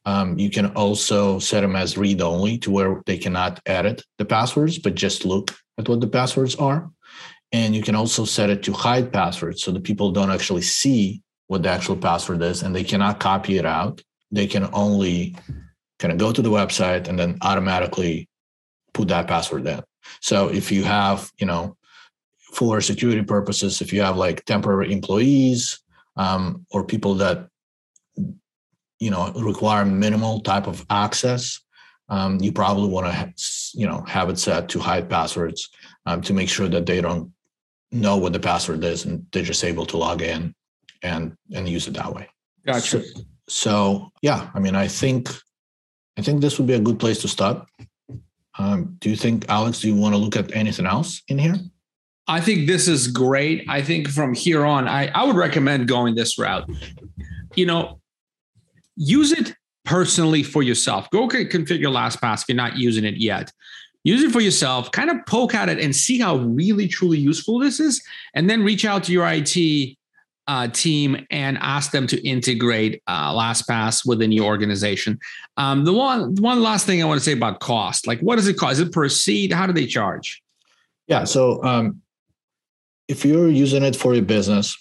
Um, 0.06 0.38
you 0.38 0.48
can 0.48 0.66
also 0.68 1.38
set 1.38 1.60
them 1.60 1.76
as 1.76 1.98
read 1.98 2.22
only 2.22 2.56
to 2.58 2.70
where 2.70 3.02
they 3.04 3.18
cannot 3.18 3.60
edit 3.66 4.02
the 4.16 4.24
passwords, 4.24 4.78
but 4.78 4.94
just 4.94 5.26
look 5.26 5.54
at 5.76 5.88
what 5.88 6.00
the 6.00 6.08
passwords 6.08 6.54
are. 6.56 6.90
And 7.52 7.76
you 7.76 7.82
can 7.82 7.94
also 7.94 8.24
set 8.24 8.48
it 8.48 8.62
to 8.62 8.72
hide 8.72 9.12
passwords 9.12 9.62
so 9.62 9.72
the 9.72 9.80
people 9.80 10.10
don't 10.10 10.30
actually 10.30 10.62
see 10.62 11.22
what 11.48 11.62
the 11.62 11.68
actual 11.68 11.96
password 11.96 12.40
is 12.42 12.62
and 12.62 12.74
they 12.74 12.84
cannot 12.84 13.20
copy 13.20 13.58
it 13.58 13.66
out. 13.66 14.02
They 14.30 14.46
can 14.46 14.70
only 14.72 15.36
kind 15.98 16.12
of 16.12 16.18
go 16.18 16.32
to 16.32 16.42
the 16.42 16.50
website 16.50 17.08
and 17.08 17.18
then 17.18 17.36
automatically 17.42 18.28
put 18.94 19.08
that 19.08 19.28
password 19.28 19.66
in. 19.66 19.82
So 20.20 20.48
if 20.48 20.72
you 20.72 20.82
have, 20.84 21.30
you 21.38 21.46
know, 21.46 21.76
for 22.56 22.80
security 22.80 23.22
purposes, 23.22 23.82
if 23.82 23.92
you 23.92 24.00
have 24.00 24.16
like 24.16 24.44
temporary 24.46 24.90
employees 24.90 25.78
um, 26.16 26.64
or 26.70 26.82
people 26.84 27.14
that, 27.16 27.48
you 28.98 29.10
know, 29.10 29.30
require 29.32 29.84
minimal 29.84 30.40
type 30.40 30.66
of 30.66 30.86
access, 30.88 31.60
um, 32.08 32.40
you 32.40 32.52
probably 32.52 32.88
want 32.88 33.06
to, 33.06 33.78
you 33.78 33.86
know, 33.86 34.02
have 34.08 34.30
it 34.30 34.38
set 34.38 34.70
to 34.70 34.78
hide 34.78 35.10
passwords 35.10 35.68
um, 36.06 36.22
to 36.22 36.32
make 36.32 36.48
sure 36.48 36.66
that 36.66 36.86
they 36.86 37.02
don't 37.02 37.30
know 37.92 38.16
what 38.16 38.32
the 38.32 38.40
password 38.40 38.82
is 38.84 39.04
and 39.04 39.26
they're 39.32 39.42
just 39.42 39.62
able 39.62 39.84
to 39.84 39.98
log 39.98 40.22
in 40.22 40.54
and 41.02 41.36
and 41.54 41.68
use 41.68 41.86
it 41.88 41.94
that 41.94 42.14
way. 42.14 42.26
Gotcha. 42.64 43.02
So, 43.02 43.20
so 43.48 44.12
yeah, 44.22 44.48
I 44.54 44.60
mean, 44.60 44.74
I 44.74 44.88
think 44.88 45.28
I 46.16 46.22
think 46.22 46.40
this 46.40 46.58
would 46.58 46.66
be 46.66 46.74
a 46.74 46.80
good 46.80 46.98
place 46.98 47.20
to 47.20 47.28
start. 47.28 47.68
Um, 48.58 48.96
do 49.00 49.10
you 49.10 49.16
think, 49.16 49.44
Alex? 49.50 49.80
Do 49.80 49.88
you 49.88 49.96
want 49.96 50.14
to 50.14 50.18
look 50.18 50.36
at 50.36 50.56
anything 50.56 50.86
else 50.86 51.22
in 51.28 51.38
here? 51.38 51.56
I 52.28 52.40
think 52.40 52.66
this 52.66 52.88
is 52.88 53.06
great. 53.08 53.64
I 53.68 53.82
think 53.82 54.08
from 54.08 54.34
here 54.34 54.64
on, 54.64 54.88
I, 54.88 55.08
I 55.08 55.24
would 55.24 55.36
recommend 55.36 55.86
going 55.86 56.14
this 56.14 56.38
route. 56.38 56.68
You 57.54 57.66
know, 57.66 58.00
use 58.96 59.32
it 59.32 59.54
personally 59.84 60.42
for 60.42 60.62
yourself. 60.62 61.08
Go 61.10 61.28
configure 61.28 61.86
LastPass 61.86 62.42
if 62.42 62.48
you're 62.48 62.56
not 62.56 62.76
using 62.76 63.04
it 63.04 63.16
yet. 63.16 63.52
Use 64.02 64.22
it 64.22 64.30
for 64.30 64.40
yourself, 64.40 64.92
kind 64.92 65.10
of 65.10 65.24
poke 65.26 65.54
at 65.54 65.68
it 65.68 65.80
and 65.80 65.94
see 65.94 66.18
how 66.18 66.36
really, 66.36 66.86
truly 66.86 67.18
useful 67.18 67.58
this 67.58 67.80
is. 67.80 68.02
And 68.34 68.48
then 68.48 68.62
reach 68.62 68.84
out 68.84 69.04
to 69.04 69.12
your 69.12 69.26
IT 69.28 69.96
uh, 70.48 70.68
team 70.68 71.26
and 71.30 71.58
ask 71.58 71.90
them 71.90 72.06
to 72.08 72.28
integrate 72.28 73.02
uh, 73.06 73.32
LastPass 73.32 74.06
within 74.06 74.30
your 74.30 74.46
organization. 74.46 75.18
Um, 75.56 75.84
the 75.84 75.92
one, 75.92 76.36
one 76.36 76.62
last 76.62 76.86
thing 76.86 77.02
I 77.02 77.06
want 77.06 77.18
to 77.18 77.24
say 77.24 77.32
about 77.32 77.58
cost, 77.58 78.06
like 78.06 78.20
what 78.20 78.36
does 78.36 78.46
it 78.46 78.56
cost? 78.56 78.74
Is 78.74 78.80
it 78.80 78.92
per 78.92 79.08
seat? 79.08 79.52
How 79.52 79.66
do 79.66 79.72
they 79.72 79.86
charge? 79.86 80.40
Yeah. 81.08 81.24
So 81.24 81.62
um, 81.64 82.00
if 83.08 83.24
you're 83.24 83.48
using 83.48 83.82
it 83.82 83.96
for 83.96 84.14
your 84.14 84.24
business, 84.24 84.76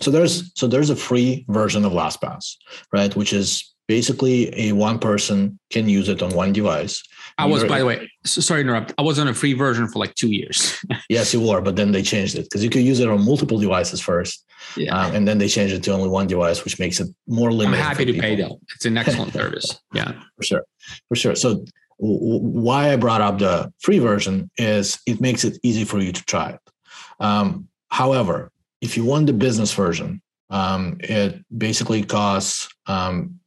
so 0.00 0.10
there's 0.10 0.52
so 0.54 0.66
there's 0.66 0.90
a 0.90 0.96
free 0.96 1.44
version 1.48 1.84
of 1.84 1.92
LastPass, 1.92 2.56
right? 2.92 3.14
Which 3.14 3.32
is 3.32 3.74
basically 3.86 4.52
a 4.58 4.72
one 4.72 4.98
person 4.98 5.58
can 5.70 5.88
use 5.88 6.08
it 6.08 6.22
on 6.22 6.30
one 6.30 6.52
device. 6.52 7.02
I 7.38 7.46
was, 7.46 7.64
by 7.64 7.78
the 7.78 7.86
way, 7.86 8.10
so 8.24 8.40
sorry 8.40 8.62
to 8.62 8.68
interrupt. 8.68 8.92
I 8.98 9.02
was 9.02 9.18
on 9.18 9.26
a 9.28 9.34
free 9.34 9.54
version 9.54 9.88
for 9.88 9.98
like 9.98 10.14
two 10.14 10.30
years. 10.30 10.78
yes, 11.08 11.32
you 11.32 11.40
were, 11.40 11.60
but 11.60 11.76
then 11.76 11.92
they 11.92 12.02
changed 12.02 12.36
it 12.36 12.44
because 12.44 12.62
you 12.62 12.70
could 12.70 12.82
use 12.82 13.00
it 13.00 13.08
on 13.08 13.24
multiple 13.24 13.58
devices 13.58 14.00
first, 14.00 14.44
yeah. 14.76 14.96
Um, 14.96 15.14
and 15.14 15.28
then 15.28 15.38
they 15.38 15.48
changed 15.48 15.74
it 15.74 15.82
to 15.84 15.92
only 15.92 16.08
one 16.08 16.26
device, 16.26 16.64
which 16.64 16.78
makes 16.78 17.00
it 17.00 17.08
more 17.26 17.52
limited. 17.52 17.80
I'm 17.80 17.86
happy 17.86 18.04
to 18.04 18.12
people. 18.12 18.28
pay 18.28 18.36
though. 18.36 18.60
It's 18.74 18.84
an 18.84 18.96
excellent 18.96 19.32
service. 19.40 19.80
Yeah, 19.92 20.12
for 20.36 20.42
sure, 20.42 20.62
for 21.08 21.16
sure. 21.16 21.34
So 21.34 21.64
w- 22.00 22.38
why 22.38 22.92
I 22.92 22.96
brought 22.96 23.20
up 23.20 23.38
the 23.38 23.72
free 23.80 23.98
version 23.98 24.50
is 24.56 24.98
it 25.06 25.20
makes 25.20 25.44
it 25.44 25.58
easy 25.62 25.84
for 25.84 25.98
you 25.98 26.12
to 26.12 26.24
try 26.24 26.50
it. 26.50 26.60
Um, 27.20 27.68
however, 27.88 28.50
if 28.80 28.96
you 28.96 29.04
want 29.04 29.26
the 29.26 29.32
business 29.32 29.72
version, 29.72 30.22
um, 30.48 30.96
it 31.00 31.44
basically 31.56 32.02
costs 32.02 32.68
um, 32.86 33.40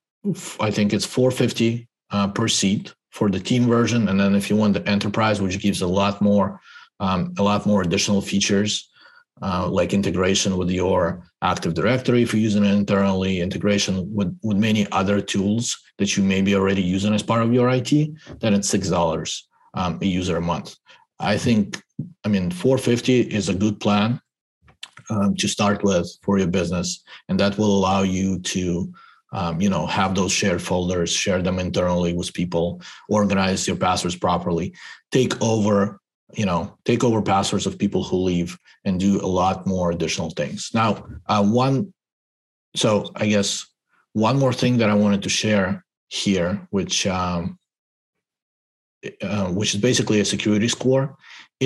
I 0.60 0.72
think 0.72 0.94
it's 0.94 1.06
450 1.06 1.88
uh, 2.12 2.28
per 2.30 2.48
seat 2.48 2.94
for 3.12 3.30
the 3.30 3.40
team 3.40 3.68
version, 3.68 4.08
and 4.08 4.20
then 4.20 4.36
if 4.36 4.50
you 4.50 4.56
want 4.56 4.74
the 4.74 4.88
enterprise, 4.88 5.42
which 5.42 5.60
gives 5.60 5.82
a 5.82 5.88
lot 5.88 6.22
more, 6.22 6.60
um, 7.00 7.34
a 7.38 7.44
lot 7.44 7.66
more 7.66 7.82
additional 7.82 8.22
features, 8.22 8.90
uh, 9.42 9.68
like 9.68 9.94
integration 9.94 10.58
with 10.58 10.70
your 10.70 11.24
Active 11.42 11.74
Directory 11.74 12.24
if 12.24 12.34
you're 12.34 12.42
using 12.42 12.64
it 12.64 12.74
internally, 12.74 13.42
integration 13.42 14.14
with 14.14 14.38
with 14.44 14.58
many 14.58 14.90
other 14.92 15.20
tools 15.20 15.78
that 15.98 16.16
you 16.16 16.24
may 16.24 16.42
be 16.42 16.56
already 16.56 16.82
using 16.82 17.14
as 17.14 17.24
part 17.24 17.44
of 17.44 17.54
your 17.54 17.70
IT, 17.70 17.92
then 18.40 18.54
it's 18.54 18.70
six 18.70 18.90
dollars 18.90 19.48
um, 19.74 20.00
a 20.02 20.06
user 20.06 20.38
a 20.38 20.42
month. 20.42 20.76
I 21.20 21.38
think, 21.38 21.82
I 22.24 22.30
mean, 22.30 22.52
450 22.52 23.22
is 23.22 23.50
a 23.50 23.54
good 23.54 23.80
plan 23.80 24.22
um, 25.10 25.36
to 25.36 25.48
start 25.48 25.84
with 25.84 26.10
for 26.22 26.38
your 26.38 26.48
business, 26.48 27.04
and 27.30 27.40
that 27.40 27.58
will 27.58 27.78
allow 27.78 28.04
you 28.04 28.40
to 28.40 28.94
um, 29.32 29.60
you 29.60 29.70
know 29.70 29.86
have 29.86 30.16
those 30.16 30.32
shared 30.32 30.62
folders 30.62 31.12
share 31.12 31.42
them 31.42 31.60
internally 31.60 32.14
with 32.14 32.34
people 32.34 32.82
organize 33.10 33.68
your 33.68 33.76
passwords 33.76 34.16
properly 34.16 34.76
take 35.12 35.42
over 35.42 36.00
you 36.36 36.46
know 36.46 36.78
take 36.86 37.04
over 37.04 37.20
passwords 37.20 37.66
of 37.66 37.80
people 37.80 38.04
who 38.04 38.18
leave 38.18 38.58
and 38.86 39.00
do 39.00 39.20
a 39.22 39.26
lot 39.26 39.66
more 39.66 39.90
additional 39.90 40.30
things. 40.30 40.70
Now 40.74 41.04
uh, 41.28 41.44
one 41.44 41.94
so 42.76 43.12
i 43.16 43.28
guess 43.28 43.66
one 44.14 44.38
more 44.38 44.54
thing 44.54 44.78
that 44.78 44.90
i 44.90 44.94
wanted 44.94 45.24
to 45.24 45.30
share 45.30 45.86
here 46.08 46.68
which 46.72 47.08
um, 47.08 47.58
uh, 49.22 49.48
which 49.50 49.74
is 49.74 49.82
basically 49.82 50.20
a 50.20 50.26
security 50.26 50.68
score 50.68 51.16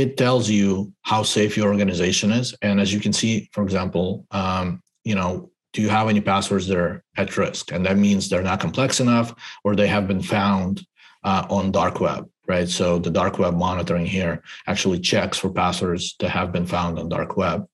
it 0.02 0.18
tells 0.18 0.50
you 0.50 0.92
how 1.02 1.24
safe 1.24 1.58
your 1.58 1.68
organization 1.68 2.32
is 2.32 2.56
and 2.62 2.80
as 2.80 2.94
you 2.94 3.00
can 3.00 3.14
see 3.14 3.50
for 3.52 3.64
example 3.64 4.26
um, 4.32 4.82
you 5.04 5.16
know 5.16 5.50
do 5.78 5.84
you 5.84 5.90
have 5.90 6.10
any 6.10 6.22
passwords 6.22 6.66
that 6.68 6.78
are 6.78 7.04
at 7.18 7.38
risk? 7.38 7.72
And 7.72 7.86
that 7.86 7.98
means 7.98 8.30
they're 8.30 8.42
not 8.42 8.60
complex 8.60 9.00
enough 9.00 9.36
or 9.64 9.76
they 9.76 9.86
have 9.88 10.08
been 10.08 10.24
found 10.24 10.84
uh, 11.24 11.46
on 11.52 11.72
dark 11.72 12.00
web, 12.00 12.28
right? 12.48 12.68
So 12.68 12.98
the 12.98 13.12
dark 13.12 13.38
web 13.38 13.54
monitoring 13.54 14.08
here 14.08 14.42
actually 14.66 15.00
checks 15.00 15.38
for 15.38 15.52
passwords 15.52 16.16
that 16.20 16.30
have 16.30 16.52
been 16.52 16.66
found 16.66 16.98
on 16.98 17.10
dark 17.10 17.38
web. 17.38 17.68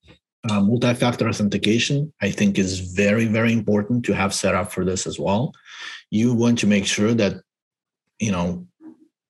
Uh, 0.49 0.59
multi-factor 0.59 1.29
authentication, 1.29 2.11
I 2.21 2.29
think, 2.31 2.59
is 2.59 2.81
very, 2.81 3.25
very 3.25 3.53
important 3.53 4.03
to 4.05 4.13
have 4.13 4.33
set 4.33 4.53
up 4.53 4.73
for 4.73 4.83
this 4.83 5.07
as 5.07 5.17
well. 5.17 5.53
You 6.11 6.33
want 6.33 6.59
to 6.59 6.67
make 6.67 6.85
sure 6.85 7.13
that, 7.13 7.35
you 8.19 8.33
know, 8.33 8.67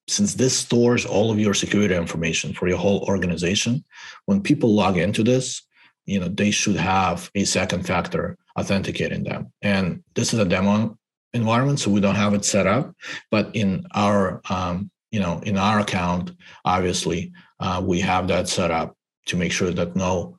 since 0.07 0.33
this 0.33 0.57
stores 0.57 1.05
all 1.05 1.31
of 1.31 1.39
your 1.39 1.53
security 1.53 1.95
information 1.95 2.53
for 2.53 2.67
your 2.67 2.77
whole 2.77 3.03
organization, 3.03 3.83
when 4.25 4.41
people 4.41 4.73
log 4.73 4.97
into 4.97 5.23
this, 5.23 5.63
you 6.05 6.19
know, 6.19 6.27
they 6.27 6.51
should 6.51 6.75
have 6.75 7.29
a 7.35 7.45
second 7.45 7.85
factor 7.85 8.37
authenticating 8.59 9.23
them. 9.23 9.51
And 9.61 10.03
this 10.15 10.33
is 10.33 10.39
a 10.39 10.45
demo 10.45 10.97
environment, 11.33 11.79
so 11.79 11.89
we 11.89 12.01
don't 12.01 12.15
have 12.15 12.33
it 12.33 12.45
set 12.45 12.67
up. 12.67 12.93
But 13.31 13.55
in 13.55 13.85
our, 13.93 14.41
um, 14.49 14.91
you 15.11 15.19
know, 15.19 15.39
in 15.43 15.57
our 15.57 15.79
account, 15.79 16.31
obviously, 16.65 17.31
uh, 17.59 17.81
we 17.83 18.01
have 18.01 18.27
that 18.27 18.49
set 18.49 18.71
up 18.71 18.97
to 19.27 19.37
make 19.37 19.51
sure 19.51 19.71
that 19.71 19.95
no 19.95 20.37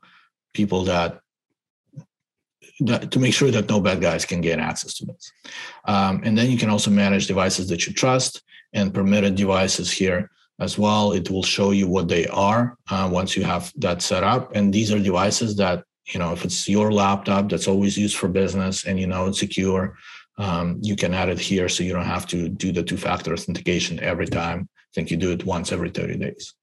people 0.53 0.85
that, 0.85 1.21
that 2.81 3.11
to 3.13 3.19
make 3.19 3.33
sure 3.33 3.51
that 3.51 3.69
no 3.69 3.81
bad 3.81 4.01
guys 4.01 4.25
can 4.27 4.41
get 4.41 4.59
access 4.59 4.95
to 4.95 5.07
this. 5.07 5.33
Um, 5.87 6.21
and 6.25 6.37
then 6.37 6.51
you 6.51 6.59
can 6.59 6.71
also 6.71 6.91
manage 6.91 7.27
devices 7.27 7.69
that 7.69 7.87
you 7.87 7.95
trust 7.95 8.43
and 8.75 8.93
permitted 8.93 9.35
devices 9.37 9.91
here 9.91 10.31
as 10.61 10.79
well. 10.79 11.13
It 11.13 11.31
will 11.31 11.43
show 11.43 11.71
you 11.71 11.89
what 11.89 12.09
they 12.09 12.27
are 12.27 12.77
uh, 12.91 13.09
once 13.11 13.37
you 13.37 13.45
have 13.45 13.73
that 13.77 14.03
set 14.03 14.23
up. 14.23 14.55
And 14.55 14.73
these 14.73 14.93
are 14.93 14.99
devices 14.99 15.57
that 15.57 15.85
you 16.13 16.21
know 16.21 16.33
if 16.33 16.45
it's 16.45 16.69
your 16.69 16.93
laptop 16.93 17.49
that's 17.49 17.69
always 17.69 17.97
used 17.97 18.17
for 18.17 18.29
business 18.29 18.85
and 18.85 18.99
you 18.99 19.07
know 19.07 19.27
it's 19.27 19.41
secure 19.41 19.97
um, 20.37 20.79
you 20.83 20.97
can 20.97 21.15
add 21.15 21.29
it 21.29 21.39
here 21.39 21.69
so 21.69 21.85
you 21.85 21.93
don't 21.93 22.05
have 22.05 22.27
to 22.27 22.49
do 22.49 22.73
the 22.73 22.83
two-factor 22.83 23.33
authentication 23.33 23.99
every 24.01 24.27
time 24.27 24.69
i 24.79 24.91
think 24.95 25.11
you 25.11 25.17
do 25.17 25.33
it 25.33 25.47
once 25.47 25.73
every 25.73 25.91
30 25.91 26.17
days 26.19 26.55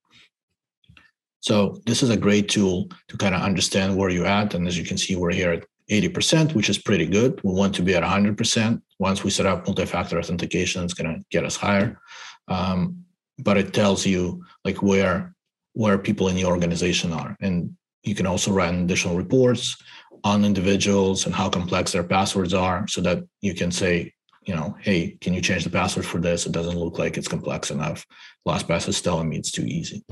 so 1.40 1.80
this 1.86 2.02
is 2.02 2.10
a 2.10 2.16
great 2.16 2.48
tool 2.48 2.88
to 3.08 3.16
kind 3.16 3.34
of 3.34 3.42
understand 3.42 3.96
where 3.96 4.10
you're 4.10 4.26
at 4.26 4.54
and 4.54 4.68
as 4.68 4.78
you 4.78 4.84
can 4.84 4.98
see 4.98 5.16
we're 5.16 5.32
here 5.32 5.52
at 5.52 5.64
80% 5.92 6.54
which 6.54 6.68
is 6.68 6.78
pretty 6.78 7.06
good. 7.06 7.40
We 7.44 7.52
want 7.52 7.74
to 7.76 7.82
be 7.82 7.94
at 7.94 8.02
100% 8.02 8.82
once 8.98 9.22
we 9.22 9.30
set 9.30 9.46
up 9.46 9.66
multi-factor 9.66 10.18
authentication 10.18 10.82
it's 10.84 10.94
going 10.94 11.14
to 11.14 11.24
get 11.30 11.44
us 11.44 11.56
higher. 11.56 12.00
Um, 12.48 13.04
but 13.38 13.56
it 13.56 13.72
tells 13.72 14.06
you 14.06 14.44
like 14.64 14.82
where 14.82 15.34
where 15.74 15.98
people 15.98 16.28
in 16.28 16.36
your 16.36 16.50
organization 16.50 17.12
are. 17.12 17.36
And 17.40 17.74
you 18.02 18.14
can 18.14 18.26
also 18.26 18.52
run 18.52 18.84
additional 18.84 19.16
reports 19.16 19.76
on 20.24 20.44
individuals 20.44 21.26
and 21.26 21.34
how 21.34 21.48
complex 21.48 21.92
their 21.92 22.04
passwords 22.04 22.54
are 22.54 22.86
so 22.88 23.00
that 23.00 23.24
you 23.40 23.54
can 23.54 23.70
say, 23.70 24.12
you 24.44 24.54
know, 24.54 24.76
hey, 24.80 25.16
can 25.20 25.34
you 25.34 25.40
change 25.40 25.64
the 25.64 25.70
password 25.70 26.04
for 26.04 26.18
this? 26.18 26.46
It 26.46 26.52
doesn't 26.52 26.76
look 26.76 26.98
like 26.98 27.16
it's 27.16 27.28
complex 27.28 27.70
enough. 27.70 28.04
LastPass 28.46 28.88
is 28.88 29.00
telling 29.00 29.28
me 29.28 29.36
it's 29.36 29.52
too 29.52 29.64
easy. 29.64 30.04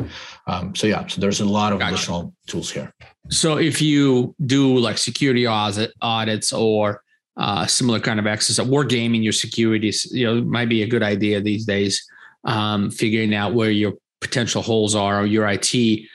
Um, 0.46 0.74
so 0.74 0.86
yeah, 0.86 1.06
so 1.06 1.20
there's 1.20 1.40
a 1.40 1.44
lot 1.44 1.72
of 1.72 1.80
gotcha. 1.80 1.94
additional 1.94 2.34
tools 2.46 2.70
here. 2.70 2.94
So 3.28 3.58
if 3.58 3.82
you 3.82 4.34
do 4.46 4.78
like 4.78 4.98
security 4.98 5.46
audit, 5.46 5.92
audits 6.00 6.52
or 6.52 7.02
uh, 7.36 7.66
similar 7.66 7.98
kind 7.98 8.20
of 8.20 8.26
exercise, 8.26 8.66
war 8.66 8.84
gaming 8.84 9.22
your 9.22 9.32
securities, 9.32 10.06
you 10.12 10.26
know, 10.26 10.42
might 10.42 10.68
be 10.68 10.82
a 10.82 10.86
good 10.86 11.02
idea 11.02 11.40
these 11.40 11.64
days. 11.64 12.04
Um, 12.44 12.90
figuring 12.90 13.34
out 13.34 13.52
where 13.52 13.70
your 13.70 13.94
potential 14.20 14.62
holes 14.62 14.94
are 14.94 15.20
or 15.20 15.26
your 15.26 15.46
IT 15.46 16.06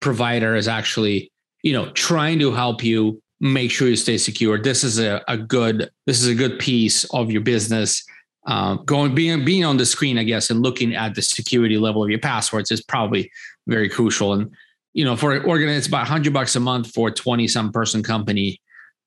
provider 0.00 0.54
is 0.54 0.68
actually, 0.68 1.30
you 1.62 1.72
know, 1.72 1.90
trying 1.92 2.38
to 2.38 2.52
help 2.52 2.82
you 2.82 3.20
make 3.40 3.70
sure 3.70 3.88
you 3.88 3.96
stay 3.96 4.18
secure. 4.18 4.58
This 4.58 4.84
is 4.84 4.98
a, 4.98 5.22
a 5.28 5.36
good 5.36 5.90
this 6.06 6.20
is 6.20 6.28
a 6.28 6.34
good 6.34 6.58
piece 6.58 7.04
of 7.12 7.30
your 7.30 7.42
business. 7.42 8.04
Uh, 8.46 8.74
going 8.74 9.14
being 9.14 9.44
being 9.44 9.64
on 9.64 9.76
the 9.76 9.86
screen, 9.86 10.18
I 10.18 10.24
guess, 10.24 10.50
and 10.50 10.62
looking 10.62 10.94
at 10.94 11.14
the 11.14 11.22
security 11.22 11.78
level 11.78 12.02
of 12.02 12.10
your 12.10 12.18
passwords 12.18 12.70
is 12.70 12.82
probably 12.82 13.30
very 13.66 13.88
crucial. 13.88 14.34
And 14.34 14.50
you 14.92 15.04
know, 15.04 15.16
for 15.16 15.42
organize 15.42 15.78
it's 15.78 15.86
about 15.88 16.06
hundred 16.06 16.32
bucks 16.32 16.56
a 16.56 16.60
month 16.60 16.92
for 16.92 17.10
twenty 17.10 17.48
some 17.48 17.72
person 17.72 18.02
company. 18.02 18.60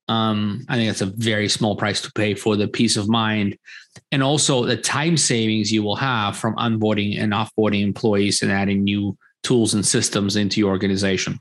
Um, 0.10 0.66
I 0.70 0.76
think 0.76 0.90
that's 0.90 1.02
a 1.02 1.14
very 1.18 1.50
small 1.50 1.76
price 1.76 2.02
to 2.04 2.12
pay 2.14 2.34
for 2.34 2.56
the 2.56 2.68
peace 2.68 2.96
of 2.96 3.10
mind, 3.10 3.58
and 4.12 4.24
also 4.24 4.64
the 4.64 4.78
time 4.78 5.18
savings 5.18 5.72
you 5.72 5.84
will 5.84 5.98
have 5.98 6.38
from 6.38 6.56
onboarding 6.56 7.22
and 7.22 7.34
offboarding 7.34 7.82
employees 7.82 8.42
and 8.42 8.52
adding 8.52 8.84
new 8.84 9.18
tools 9.44 9.74
and 9.74 9.86
systems 9.86 10.36
into 10.36 10.60
your 10.60 10.70
organization. 10.70 11.40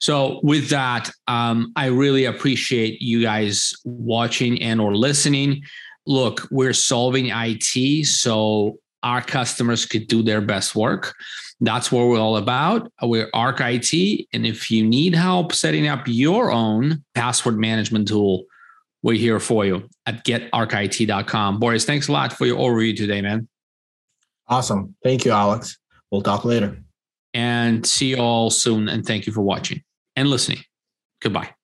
So 0.00 0.40
with 0.42 0.68
that, 0.70 1.10
um, 1.28 1.72
I 1.76 1.86
really 1.86 2.24
appreciate 2.24 3.00
you 3.00 3.22
guys 3.22 3.74
watching 3.84 4.60
and 4.62 4.80
or 4.80 4.96
listening. 4.96 5.62
Look, 6.06 6.48
we're 6.50 6.72
solving 6.72 7.30
IT 7.30 8.06
so 8.06 8.78
our 9.02 9.20
customers 9.20 9.86
could 9.86 10.08
do 10.08 10.22
their 10.22 10.40
best 10.40 10.74
work. 10.74 11.14
That's 11.60 11.92
what 11.92 12.06
we're 12.06 12.18
all 12.18 12.36
about. 12.36 12.90
We're 13.02 13.30
Arc 13.32 13.60
IT. 13.60 14.26
And 14.32 14.46
if 14.46 14.70
you 14.70 14.84
need 14.84 15.14
help 15.14 15.52
setting 15.52 15.86
up 15.86 16.02
your 16.06 16.50
own 16.50 17.04
password 17.14 17.58
management 17.58 18.08
tool, 18.08 18.44
we're 19.02 19.18
here 19.18 19.38
for 19.38 19.64
you 19.64 19.88
at 20.06 20.24
getarcit.com. 20.24 21.60
Boris, 21.60 21.84
thanks 21.84 22.08
a 22.08 22.12
lot 22.12 22.32
for 22.32 22.46
your 22.46 22.58
overview 22.58 22.96
today, 22.96 23.20
man. 23.20 23.48
Awesome. 24.48 24.96
Thank 25.04 25.24
you, 25.24 25.30
Alex. 25.30 25.78
We'll 26.10 26.22
talk 26.22 26.44
later 26.44 26.82
and 27.34 27.86
see 27.86 28.08
you 28.10 28.18
all 28.18 28.50
soon. 28.50 28.88
And 28.88 29.04
thank 29.04 29.26
you 29.26 29.32
for 29.32 29.42
watching 29.42 29.82
and 30.16 30.28
listening. 30.28 30.60
Goodbye. 31.20 31.54